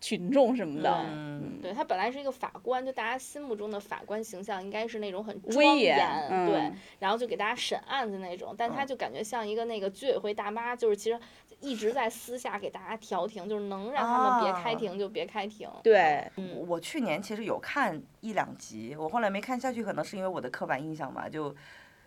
[0.00, 0.90] 群众什么的。
[1.10, 5.98] 嗯，对他本来是一个法官，就大家心目中的法官形象应该是那种很威庄严
[6.30, 11.18] 嗯对，然后就给大家审案子那种，但他就感觉像一个那个居委会大妈，就是其实
[11.60, 15.68] 一直在私下给大家调停，就是能让他们别开啊庭就别开庭。
[15.82, 21.54] 对，嗯，我去年其实有看一两集，我后来没看下去，可能是因为我的刻板印象吧，就。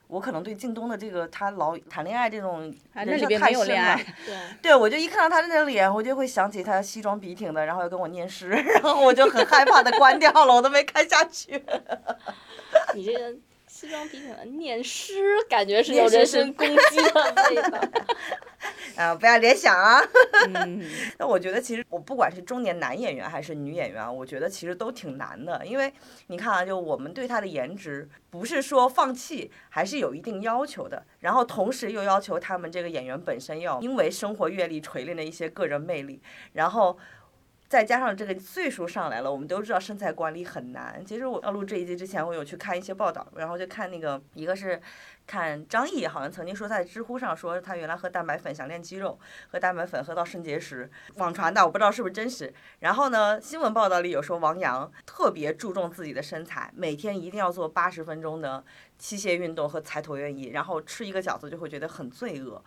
[0.10, 8.50] 我可能对靳东的这个他老谈恋爱这种啊，人设那边太深了没有恋爱，对，对，我就一看到他的那个脸，我就会想起他西装笔挺的，然后又跟我念诗，
[8.82, 11.64] 然后我就很害怕的关掉了，我都没看下去。
[12.96, 13.36] 你这个
[13.80, 15.14] 西装笔挺的念诗，
[15.48, 17.80] 感觉是有人身攻击的味道。
[18.98, 20.02] 啊，不要联想啊。
[20.54, 20.84] 嗯，
[21.18, 25.94] 那我觉得其实我不管是中年男演员还是女演员啊，我觉得其实都挺难的，因为
[26.28, 31.06] 你看啊，就我们对他的颜值不是说放弃，还是有一定要求的。
[31.20, 37.00] 然后同时又要求他们这个演员本身要因为生活阅历锤炼的一些个人魅力，然后。
[37.70, 41.06] 再加上这个岁数上来了，我们都知道身材管理很难。
[41.06, 44.82] 其实我要录这一集之前，我有去看一些报道，然后就看那个一个是
[45.28, 49.20] 看张译好像曾经说在知乎上说他原来喝蛋白粉想练肌肉，
[49.52, 52.52] 喝蛋白粉喝到肾结石，网传的我不知道是不是真实。
[52.80, 58.64] 然后呢，新闻报道里有说王阳特别注重自己的身材，每天一定要做八十分钟的
[58.98, 62.64] 器械运动和踩椭圆仪，然后吃一个饺子就会觉得很罪恶。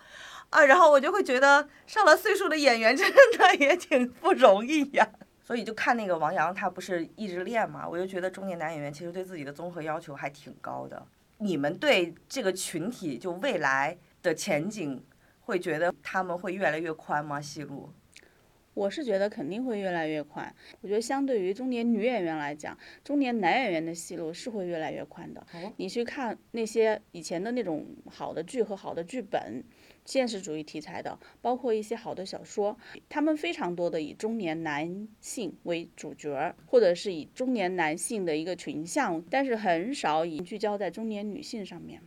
[0.53, 5.09] 啊，然后我就会觉得上了岁数的演员真的 也挺不容易呀。
[5.43, 11.05] 所以就看那个王阳，他不是一直练嘛，我就觉得中年男演员其实对自己的综合要求还挺高的。
[11.39, 15.03] 你们对这个群体就未来的前景，
[15.41, 17.41] 会觉得他们会越来越宽吗？
[17.41, 17.91] 戏路？
[18.75, 20.55] 我是觉得肯定会越来越宽。
[20.81, 25.41] 我觉得相对于中年女演员来讲，中年男演员的戏路是会越来越宽的。
[25.53, 29.63] 哦你去看那些以前的那种好的剧和好的剧本，
[30.05, 32.77] 现实主义题材的，包括一些好的小说，
[33.09, 42.03] 他们非常多的以中年男性为主角儿，或者是以中年男性的一个群像，但是很少以聚焦在中年女性上面。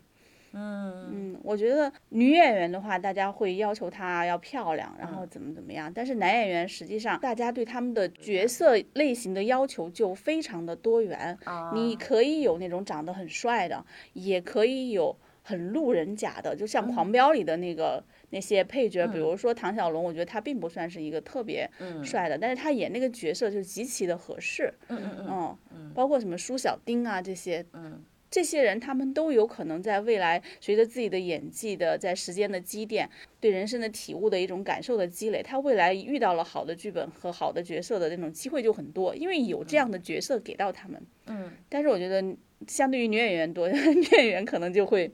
[0.57, 5.91] 嗯嗯，我觉得女演员的话，大家会要求她要漂亮，然后怎么怎么样。
[5.93, 11.37] 但是男演员实际上，大家对他们的角色类型的要求就非常的多元。
[11.43, 15.17] 啊你可以有那种长得很帅的，也可以有
[15.47, 21.69] 很路人甲的，就像《狂飙》里的那个、那些配角，比如说唐小龙，我觉得他并不算是一个特别
[22.03, 24.73] 帅的，但是他演那个角色就极其的合适。
[24.87, 25.57] 嗯嗯嗯。
[25.75, 28.03] 嗯，包括什么舒小丁啊这些，嗯。
[28.27, 41.01] 这些人他们都有可能在未来随着自己的演技的在时间的积淀，对人生的体悟的一种感受的积累，他未来遇到了好的剧本和好的角色的那种机会就很多，因为有这样的角色给到他们。
[41.27, 42.35] 嗯，但是我觉得
[42.67, 45.09] 相对于女演员多， 女演员可能就会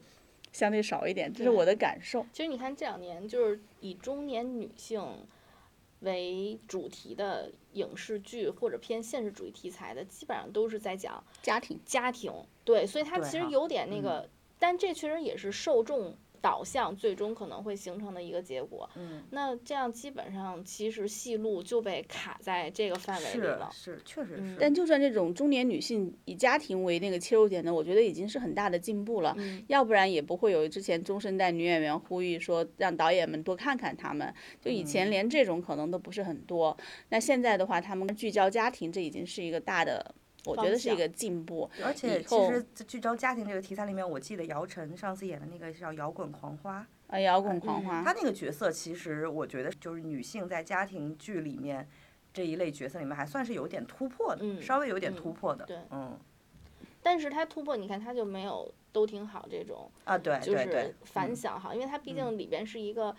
[0.51, 2.25] 相对少一点，这是我的感受。
[2.33, 5.01] 其实你看这两年，就是以中年女性
[6.01, 12.33] 为主题的影视剧或者偏现实主义题材的，基本上都是在讲家庭家庭。
[12.63, 14.29] 对，所以它其实有点那个，
[14.59, 18.89] 但这确实也是受众导向最终可能会形成的一个结果。
[18.95, 23.69] 嗯，那这样基本上其实戏路就被卡在这个范围里了。
[23.71, 24.57] 是，确实嗯是。
[24.59, 29.35] 但就算这种中年女性以家庭为那个切入点呢，我觉得已经是很大的进步了。
[29.37, 34.33] 嗯要不然也不会有之前中生代女演员呼吁说让导演们多看看她们。
[34.59, 36.75] 就以前连这种可能都不是很多，
[37.09, 40.13] 那现在的话，他们聚焦家庭，这已经是一个大的，
[40.45, 41.69] 我觉得是一个进步。
[41.83, 46.79] 而且其实聚焦家庭这个题材里面，我记得姚晨上次演的那个叫《摇滚狂花》，
[47.13, 51.87] 啊，摇滚狂花，她那个角色其实我觉得就是女性在家庭剧里面
[52.33, 55.65] 这一类角色里面还算是有点突破的，嗯稍微有点嗯突破的。
[55.65, 56.17] 对嗯
[57.03, 63.15] 但是她突破，你看她就没有都挺好这种，啊，对就是反响好，因为她毕竟里边是一个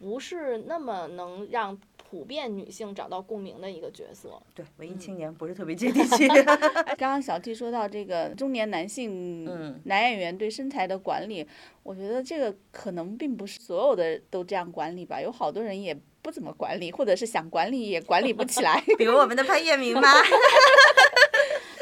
[0.00, 1.78] 不是那么能让
[2.08, 4.40] 普遍女性找到共鸣的一个角色。
[4.54, 6.26] 对文艺嗯青年不是特别接地气。
[6.88, 11.46] 哎刚刚小 T 说到这个中年男性嗯男演员对身材的管理，
[11.82, 18.82] 我觉得这个可能并不是所有的都这样管理吧，有好多人也不怎么管理，或者是想管理也管理不起来。
[18.98, 20.08] 比如我们的潘粤明吧，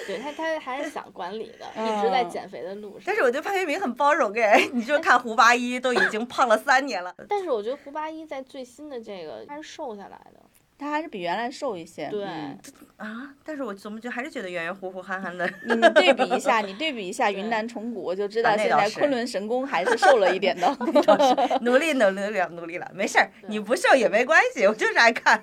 [0.09, 3.03] 对他，他还是想管理的，一直在嗯减肥的路上。
[3.05, 7.15] 但是我觉得潘粤明很包容哎， 你就看胡八一都已经胖了三年了。
[7.29, 10.41] 但是我觉得胡八一在最新的这个他是瘦下来的，
[10.79, 12.09] 他还是比原来瘦一些。
[12.09, 12.59] 对，嗯
[12.97, 15.49] 啊，但是我怎么就还是觉得圆圆乎乎憨憨的。
[15.67, 20.67] 你你对比一下，你对比一下云南虫谷，就知道 现在昆仑神功还是瘦了一点的。
[21.63, 25.43] 努力努力了努力了，没事儿，你不瘦也没关系，我就是爱看。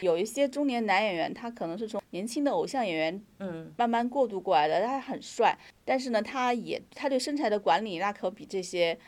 [0.00, 8.98] 有一些中年男演员，他可能是从年轻的偶像演员嗯慢慢过渡过来的，他很帅，但是呢，他也他对身材的管理那可比这些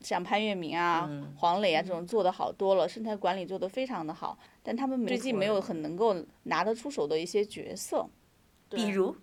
[0.00, 8.08] 像潘粤明啊、嗯黄磊啊这种做的好多了，身材管理做的非常的好，但他们最近没有很能够拿得出手的一些角色，
[8.70, 9.16] 比如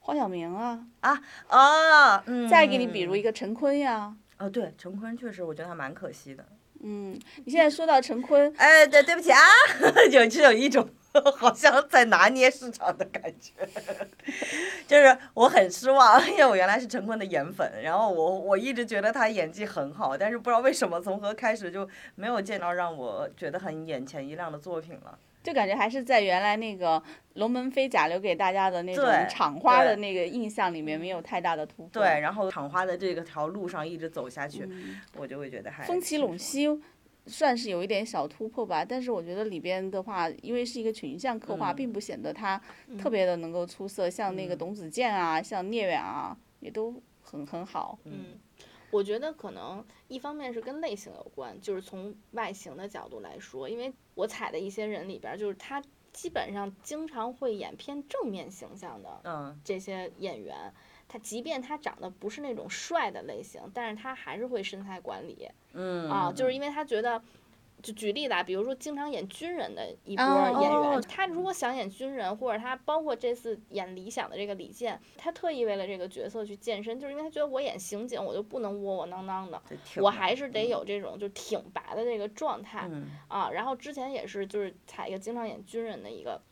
[0.00, 4.16] 黄晓明啊啊，哦，嗯，再给你比如一个陈坤呀。
[4.38, 6.46] 哦，对，陈坤确实我觉得还蛮可惜的。
[6.80, 9.40] 嗯，你现在说到陈坤，哎，对，对不起啊，
[10.12, 10.88] 有只有一种
[11.36, 13.52] 好像在拿捏市场的感觉，
[14.86, 25.18] 就是我很失望，因为我原来是陈坤的颜粉，然后我我一直觉得他演技很好，但是不知道为什么从何开始就没有见到让我觉得很眼前一亮的作品了。
[25.40, 27.02] 就感觉还是在原来那个
[27.34, 32.02] 龙门飞甲留给大家的那种厂花的那个印象里面没有太大的突破。
[32.02, 36.68] 对，，然后厂花的这个条路上一直走下去，嗯我就会觉得还风起陇西
[37.28, 42.60] 算是有一点小突破吧，但是我觉得里边的话，因为是一个群像刻画，嗯并不显得他
[42.98, 44.08] 特别的能够出色。
[44.08, 47.98] 像那个嗯董子健啊，像聂远啊，也都很很好。
[48.04, 48.38] 嗯，
[48.90, 60.72] 我觉得可能一方面是跟类型有关，就是从外形的角度来说，因为我踩的一些人里边儿，就是他基本上经常会演偏正面形象的嗯这些演员，
[61.08, 67.20] 他即便他长得不是那种帅的类型，但是他还是会身材管理嗯啊，就是因为他觉得。
[67.80, 79.62] 就举例吧，比如说经常演军人的一波哦演员，哦他如果想演军人，或者他包括这次演理想的这个李健，他特意为了这个角色去健身，就是因为他觉得我演刑警，我就不能窝窝囊囊的，
[79.98, 83.48] 我还是得有这种就挺拔的这个状态、嗯啊。
[83.52, 86.42] 然后之前也是就是采一个经常演军人的一个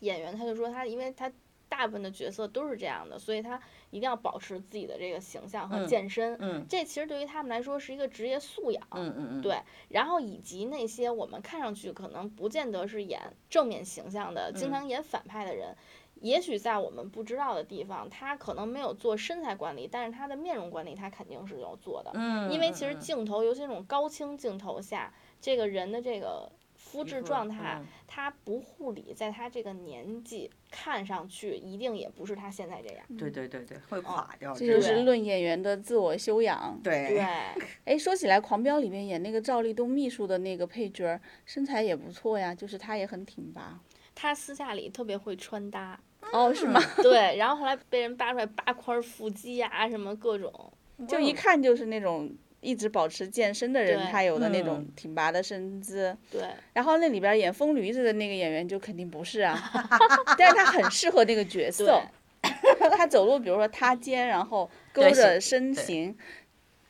[0.00, 1.32] 演员，他就说他因为他
[1.70, 3.58] 大部分的角色都是这样的，所以他
[3.90, 6.36] 一定要保持自己的这个形象和嗯健身。
[6.40, 8.82] 嗯这其实对于他们来说是一个职业素养。
[8.92, 15.76] 嗯嗯嗯，对，然后以及那些我们看上去可能不见得是演正面形象的，经嗯常演反派的人，
[16.20, 22.10] 也许在我们不知道的地方，他可能没有做身材管理，但是他的面容管理他肯定是有做的。
[22.14, 26.50] 嗯，因为其实嗯镜头，尤其那种高清镜头下，这个人的这个
[26.90, 33.04] 肤质状态，嗯他不护理，在他这个年纪看上去一定也不是他现在这样。
[33.16, 34.52] 对对对对，会垮掉。
[34.52, 36.78] 这就是论演员的自我修养。
[36.82, 37.24] 对对，，
[37.84, 43.78] 哎，说起来，《狂飙》里面演那个赵立东秘书的那个配角，身材也不错呀，就是他也很挺拔。
[44.14, 45.98] 他私下里特别会穿搭，
[46.32, 46.80] 哦，是吗？
[47.00, 50.72] 对，然后后来被人扒出来八块腹肌呀、什么各种，
[51.08, 52.30] 就一看就是那种
[52.60, 56.16] 一直保持健身的人，对他有的那嗯种挺拔的身姿。
[56.30, 56.42] 对
[56.72, 59.58] 然后那里边演疯驴子的那个演员就肯定不是啊，
[60.38, 62.00] 但是他很适合那个角色。
[62.96, 66.16] 他走路，比如说塌肩，然后勾着身形，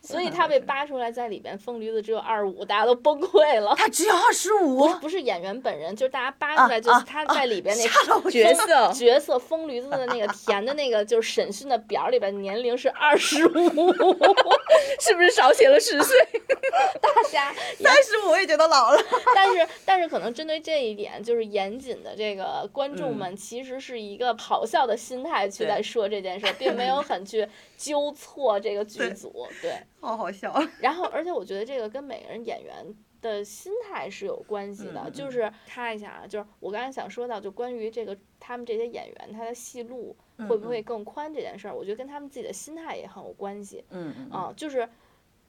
[0.03, 3.74] 所以他被扒出来在里边疯驴子只有二十五，大家都崩溃了。
[3.76, 13.53] 他只有二十五不，是演员本人，就是大家扒出来就是他在里边那吓到我角色角色疯驴子的那个填的那个就是审讯的表里边年龄是二十五，
[15.01, 16.16] 是不是少写了十岁？
[17.01, 18.98] 大家三十五我也觉得老了。
[19.34, 27.46] 但是但是可能针对这一点，就是严谨的这个观众嗯们其实是一个咆哮的心态去在说这件事，并没有很去
[27.76, 29.74] 纠错这个剧组，对。
[30.01, 30.55] 好好笑。
[30.80, 32.86] 然后，而且我觉得这个跟每个人演员
[33.20, 35.11] 的心态是有关系的。
[35.11, 44.53] 就是看一下啊，就是我刚才想说到，就关于这个他们这些演员他的戏路嗯会不会更宽这件事儿，我觉得跟他们自己的心态也很有关系嗯嗯啊。
[44.57, 44.88] 就是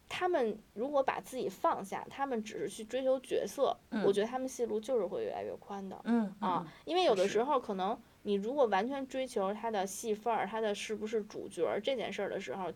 [0.10, 3.76] 他们如果把自己放下，他们只是去追求角色，
[4.06, 5.98] 我觉得他们戏路就是会越来越宽的。
[6.04, 12.70] 嗯啊，因为有的时候可能你如果完全追求他的戏份儿，他的是不是主角儿这件事儿的时候，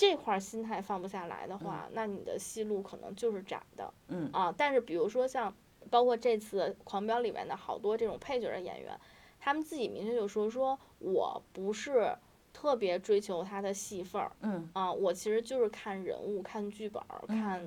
[0.00, 3.92] 这块儿心态放不下来的话，那你的戏路可能就是窄的。
[4.08, 5.54] 嗯啊，但是比如说像
[5.90, 8.98] 包括这次《狂飙》里面的好多这种配角儿的演员，
[9.38, 12.16] 他们自己明确就说说我不是
[12.50, 17.62] 特别追求他的戏份儿嗯啊，我其实就是看人物、看剧本儿、看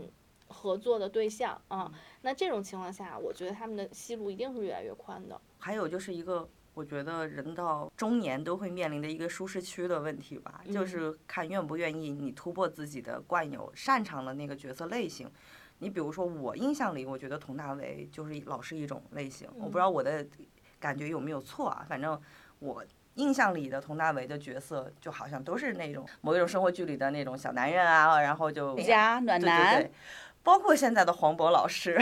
[0.47, 1.93] 合作的对象啊。
[2.23, 5.39] 那这种情况下，我觉得他们的戏路一定是越来越宽的。
[5.59, 15.29] 还有就是一个，我觉得人到中年都会面临的一个舒适区的问题吧，就嗯是看愿不愿意你突破自己的惯有擅长的那个角色类型。
[15.79, 20.25] 你比如说，我印象里，我觉得佟大为就是老是一种类型，我不知道我的
[20.79, 22.19] 感觉有没有错啊，反正
[22.59, 22.83] 我。
[23.15, 29.91] 印象里的佟大为的角色，就好像都是那种某一种生活剧里的那种小男人啊，然后就家暖对对男对，
[30.41, 31.95] 包括现在的黄渤老师，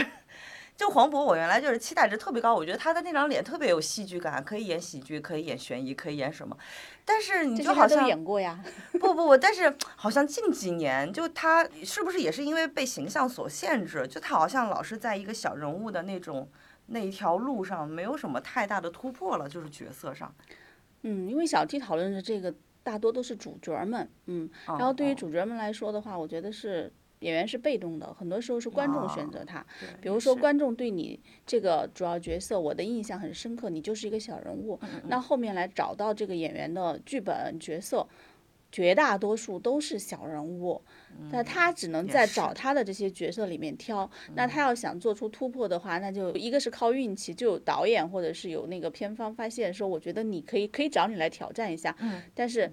[0.76, 6.56] 就黄渤，我原来就是期待值特别高，我觉得他的那张脸特别有戏剧感，可以演喜剧，可以演悬疑，可以演什么。
[7.04, 8.58] 但是你就好像演过呀。
[8.92, 16.48] 不不不，但是好像近几年就他是不是也是因为被形象所限制，就他好像老是在一个小人物的那种
[16.86, 20.34] 那一条路上没有什么太大的突破了，就是角色上。
[21.02, 22.52] 嗯，因为小 T 讨论的这个
[22.82, 26.92] 大多都是主角们，嗯，然后对于哦主角们来说的话，我觉得是
[27.22, 29.64] 演员是被动的，很多时候是观众选择他。
[29.80, 34.78] 对比如说，观众对你这个主要角色，我的印象很深刻，你就是一个小人物。
[34.82, 38.06] 嗯那后面来找到这个演员的剧本角色，
[38.70, 40.80] 绝大多数都是小人物，
[41.30, 44.10] 那他只能在找他的这些角色里面挑。
[44.34, 52.70] 那他要想做出突破的话，那就一个是靠运气，就有导演或者是有那个片方发现说，我觉得你可以可以找你来挑战一下，嗯但是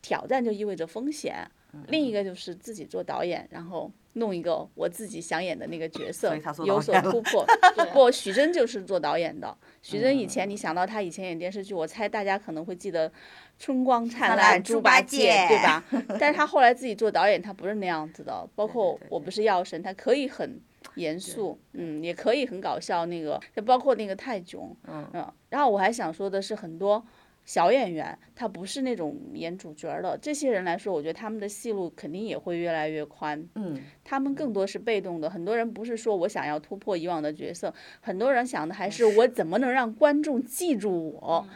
[0.00, 1.46] 挑战就意味着风险。
[1.88, 7.44] 另一个就是自己做导演，然后弄一个我自己想演的那个角色有所突破。
[7.76, 9.56] 对不，许峥就是做导演的。
[9.82, 13.08] 许峥嗯以前你想到他以前演电视剧，我猜大家可能会记得
[13.58, 15.84] 《春光灿灿烂猪八戒》，对吧？
[16.20, 18.48] 但是他后来自己做导演，他不是那样子的。
[18.54, 20.60] 包括我不是药神，他可以很
[20.94, 23.04] 严肃，嗯，也可以很搞笑。
[23.06, 27.04] 那个，就包括那个泰囧，嗯然后我还想说的是，很多
[27.44, 33.46] 小演员他不是那种演主角儿的，这些人来说，我觉得他们的戏路肯定也会越来越宽。
[33.54, 41.46] 嗯，他们更多是被动的，很多人不是说我想要突破以往的角色，很多人想的还是我怎么能让观众记住我，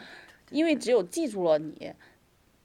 [0.51, 1.91] 因为只有记住了你，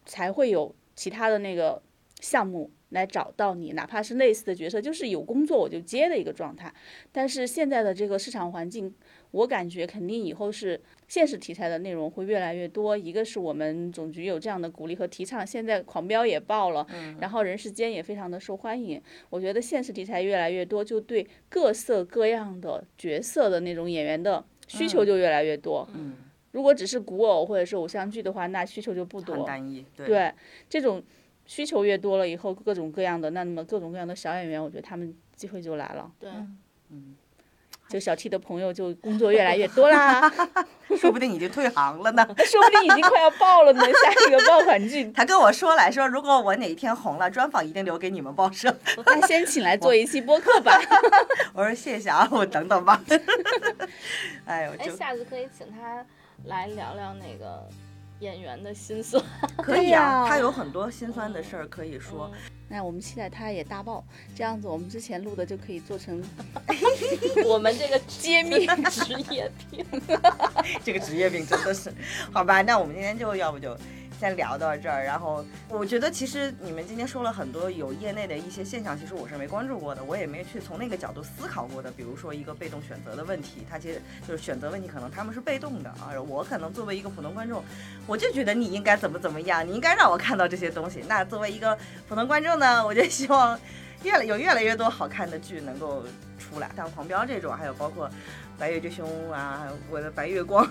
[0.05, 1.83] 才会有其他的那个
[2.21, 6.73] 项目来找到你，哪怕是类似的角色，就是有工作我就接的一个状态。
[7.11, 8.95] 但是现在的这个市场环境，
[9.35, 12.97] 我感觉肯定以后是现实题材的内容会越来越多。
[12.97, 16.87] 一个是我们总局有这样的鼓励和提倡，现在狂飙也爆了，
[17.19, 19.03] 然后人世间也非常的受欢迎。
[19.31, 25.89] 我觉得现实题材越来越多，就对各色各样的角色的那种演员的需求就越来越多。
[25.93, 26.15] 嗯，
[26.53, 29.45] 如果只是古偶或者是偶像剧的话，那需求就不很多。
[29.45, 29.85] 单一。
[29.97, 30.33] 对对，
[30.69, 31.03] 这种
[31.45, 36.13] 需求越多了以后，各种各样的，那么各种各样的小演员，我觉得他们机会就来了。
[36.21, 36.31] 对，
[37.89, 40.33] 就小 T 的朋友就工作越来越多啦，
[40.99, 42.27] 说不定已经退行了呢。
[42.45, 45.11] 说不定已经快要爆了呢，下一个爆款剧。
[45.13, 48.75] 他跟我说来说，如果我哪一天红了，专访一定留给你们报社。
[49.05, 50.73] 那先请来做一期播客吧。
[51.53, 53.01] 我说谢谢啊，我等等吧。
[54.47, 56.05] 哎呦，哎，下次可以请他
[56.47, 57.69] 来聊聊那个
[58.21, 59.23] 演员的心酸。
[59.59, 62.31] 可以啊，他有很多心酸的事儿可以说。
[62.33, 64.05] 嗯那我们期待它也大爆，
[64.35, 66.23] 这样子我们之前录的就可以做成
[67.45, 69.85] 我们这个揭秘职业病。
[70.83, 71.93] 这个职业病真的是，
[72.33, 73.77] 好吧，那我们今天就要不就
[74.25, 75.05] 先聊到这儿。
[75.05, 81.91] 然后我觉得其实你们今天说了很多有业内的一些现象，其实我是没关注过的，我也没去从那个角度思考过的。
[81.91, 86.09] 比如说一个被动选择的问题，它其实就是选择问题，可能他们是被动的啊。
[86.27, 87.63] 我可能作为一个普通观众，
[88.07, 91.05] 我就觉得你应该怎么怎么样，你应该让我看到这些东西。
[91.07, 91.77] 那作为一个
[92.09, 93.61] 普通观众呢，我就希望
[94.03, 96.03] 越来有越来越多好看的剧能够
[96.39, 98.11] 出来，像《狂飙》这种，还有包括。
[98.57, 100.65] 白月之兄啊，我的白月光，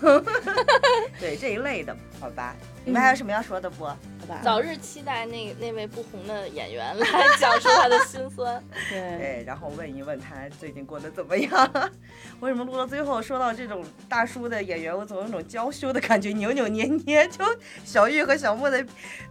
[1.20, 2.56] 对这一类的，好吧？
[2.86, 3.86] 你们还有什么要说的不？
[3.86, 3.96] 好
[4.28, 4.40] 吧？
[4.44, 7.06] 早日期待那那位不红的演员来
[7.40, 8.64] 讲述他的心酸。
[8.90, 11.92] 对，对，然后问一问他最近过得怎么样。
[12.40, 17.28] 为什么录到最后说到这种大叔的演员，我总有一种娇羞的感觉，扭扭捏捏。
[17.28, 17.44] 就
[17.84, 18.86] 小玉和小莫的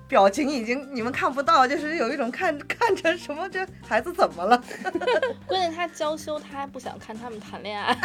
[0.07, 4.63] 表情已经你们看不到，就是有一种看看着什么这孩子怎么了？
[5.47, 7.97] 关键他娇羞，他还不想看他们谈恋爱。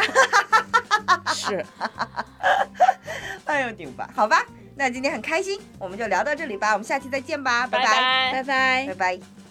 [1.34, 1.64] 是，
[3.44, 4.44] 哎呦顶吧，好吧，
[4.78, 8.44] 那今天很开心，我们就聊到这里吧，我们下期再见吧，拜拜拜拜
[8.86, 8.94] 拜拜。
[8.94, 9.47] 拜。